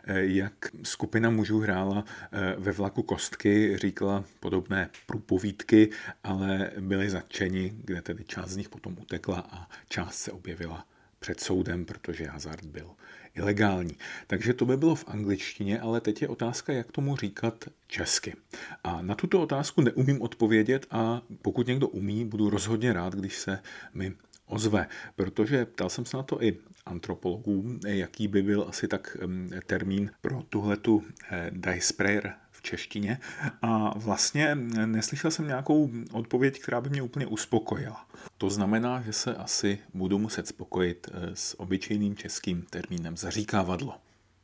eh, 0.05 0.25
jak 0.25 0.53
skupina 0.83 1.31
mužů 1.31 1.61
hrála 1.61 2.05
ve 2.59 2.73
vlaku 2.73 3.03
kostky, 3.03 3.79
říkala 3.79 4.25
podobné 4.41 4.91
průpovídky, 5.23 5.91
ale 6.25 6.71
byli 6.81 7.11
zatčeni, 7.11 7.73
kde 7.85 8.03
tedy 8.03 8.25
část 8.25 8.51
z 8.51 8.57
nich 8.57 8.69
potom 8.69 8.97
utekla 9.01 9.47
a 9.51 9.69
část 9.89 10.15
se 10.15 10.33
objevila 10.33 10.87
před 11.19 11.41
soudem, 11.41 11.85
protože 11.85 12.27
hazard 12.27 12.65
byl 12.65 12.91
ilegální. 13.35 13.97
Takže 14.27 14.55
to 14.55 14.65
by 14.67 14.77
bylo 14.77 14.95
v 14.95 15.09
angličtině, 15.09 15.81
ale 15.81 16.01
teď 16.01 16.23
je 16.23 16.29
otázka, 16.29 16.73
jak 16.73 16.93
tomu 16.93 17.17
říkat 17.17 17.65
česky. 17.87 18.35
A 18.85 19.03
na 19.03 19.15
tuto 19.15 19.43
otázku 19.43 19.81
neumím 19.81 20.23
odpovědět 20.23 20.87
a 20.91 21.23
pokud 21.43 21.67
někdo 21.67 21.89
umí, 21.89 22.25
budu 22.25 22.51
rozhodně 22.51 22.93
rád, 22.93 23.15
když 23.15 23.37
se 23.37 23.59
mi 23.95 24.15
ozve, 24.47 24.87
protože 25.17 25.65
ptal 25.65 25.89
jsem 25.89 26.05
se 26.05 26.17
na 26.17 26.23
to 26.23 26.43
i 26.43 26.59
antropologů, 26.87 27.79
jaký 27.87 28.29
by 28.29 28.43
byl 28.43 28.67
asi 28.69 28.89
tak 28.89 29.17
termín 29.67 30.11
pro 30.21 30.43
tuhletu 30.43 31.05
eh, 31.31 31.51
dice 31.55 31.95
prayer 31.95 32.42
češtině 32.63 33.19
a 33.63 33.99
vlastně 33.99 34.55
neslyšel 34.87 35.31
jsem 35.31 35.47
nějakou 35.47 35.91
odpověď, 36.13 36.61
která 36.61 36.81
by 36.81 36.91
mě 36.91 37.03
úplně 37.03 37.27
uspokojila. 37.27 38.07
To 38.39 38.51
znamená, 38.51 39.01
že 39.03 39.13
se 39.13 39.35
asi 39.35 39.79
budu 39.95 40.19
muset 40.19 40.47
spokojit 40.47 41.09
eh, 41.13 41.31
s 41.35 41.61
obyčejným 41.61 42.17
českým 42.17 42.63
termínem 42.63 43.17
zaříkávadlo. 43.17 43.95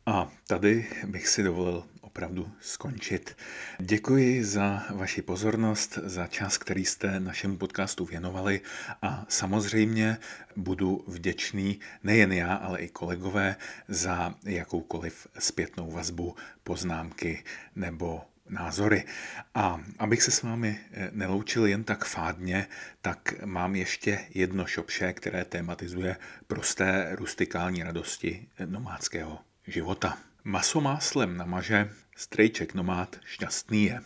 A 0.06 0.30
tady 0.46 0.86
bych 1.06 1.28
si 1.28 1.42
dovolil 1.42 1.84
opravdu 2.18 2.52
skončit. 2.60 3.36
Děkuji 3.78 4.44
za 4.44 4.82
vaši 4.90 5.22
pozornost, 5.22 5.98
za 6.02 6.26
čas, 6.26 6.58
který 6.58 6.84
jste 6.84 7.20
našemu 7.20 7.56
podcastu 7.56 8.04
věnovali 8.04 8.60
a 9.02 9.26
samozřejmě 9.28 10.18
budu 10.56 11.04
vděčný 11.06 11.80
nejen 12.02 12.32
já, 12.32 12.54
ale 12.54 12.78
i 12.78 12.88
kolegové 12.88 13.56
za 13.88 14.34
jakoukoliv 14.44 15.26
zpětnou 15.38 15.90
vazbu, 15.90 16.34
poznámky 16.64 17.44
nebo 17.76 18.22
názory. 18.48 19.04
A 19.54 19.80
abych 19.98 20.22
se 20.22 20.30
s 20.30 20.42
vámi 20.42 20.80
eh, 20.92 21.10
neloučil 21.12 21.66
jen 21.66 21.84
tak 21.84 22.04
fádně, 22.04 22.66
tak 23.02 23.34
mám 23.44 23.74
ještě 23.74 24.18
jedno 24.34 24.66
šopše, 24.66 25.12
které 25.12 25.44
tematizuje 25.44 26.16
prosté 26.46 27.08
rustikální 27.10 27.82
radosti 27.82 28.48
nomádského 28.66 29.38
života. 29.66 30.18
Maso 30.48 30.80
máslem 30.80 31.36
namaže, 31.36 31.90
strejček 32.18 32.74
nomád 32.74 33.22
šťastný 33.22 33.82
je. 33.86 33.96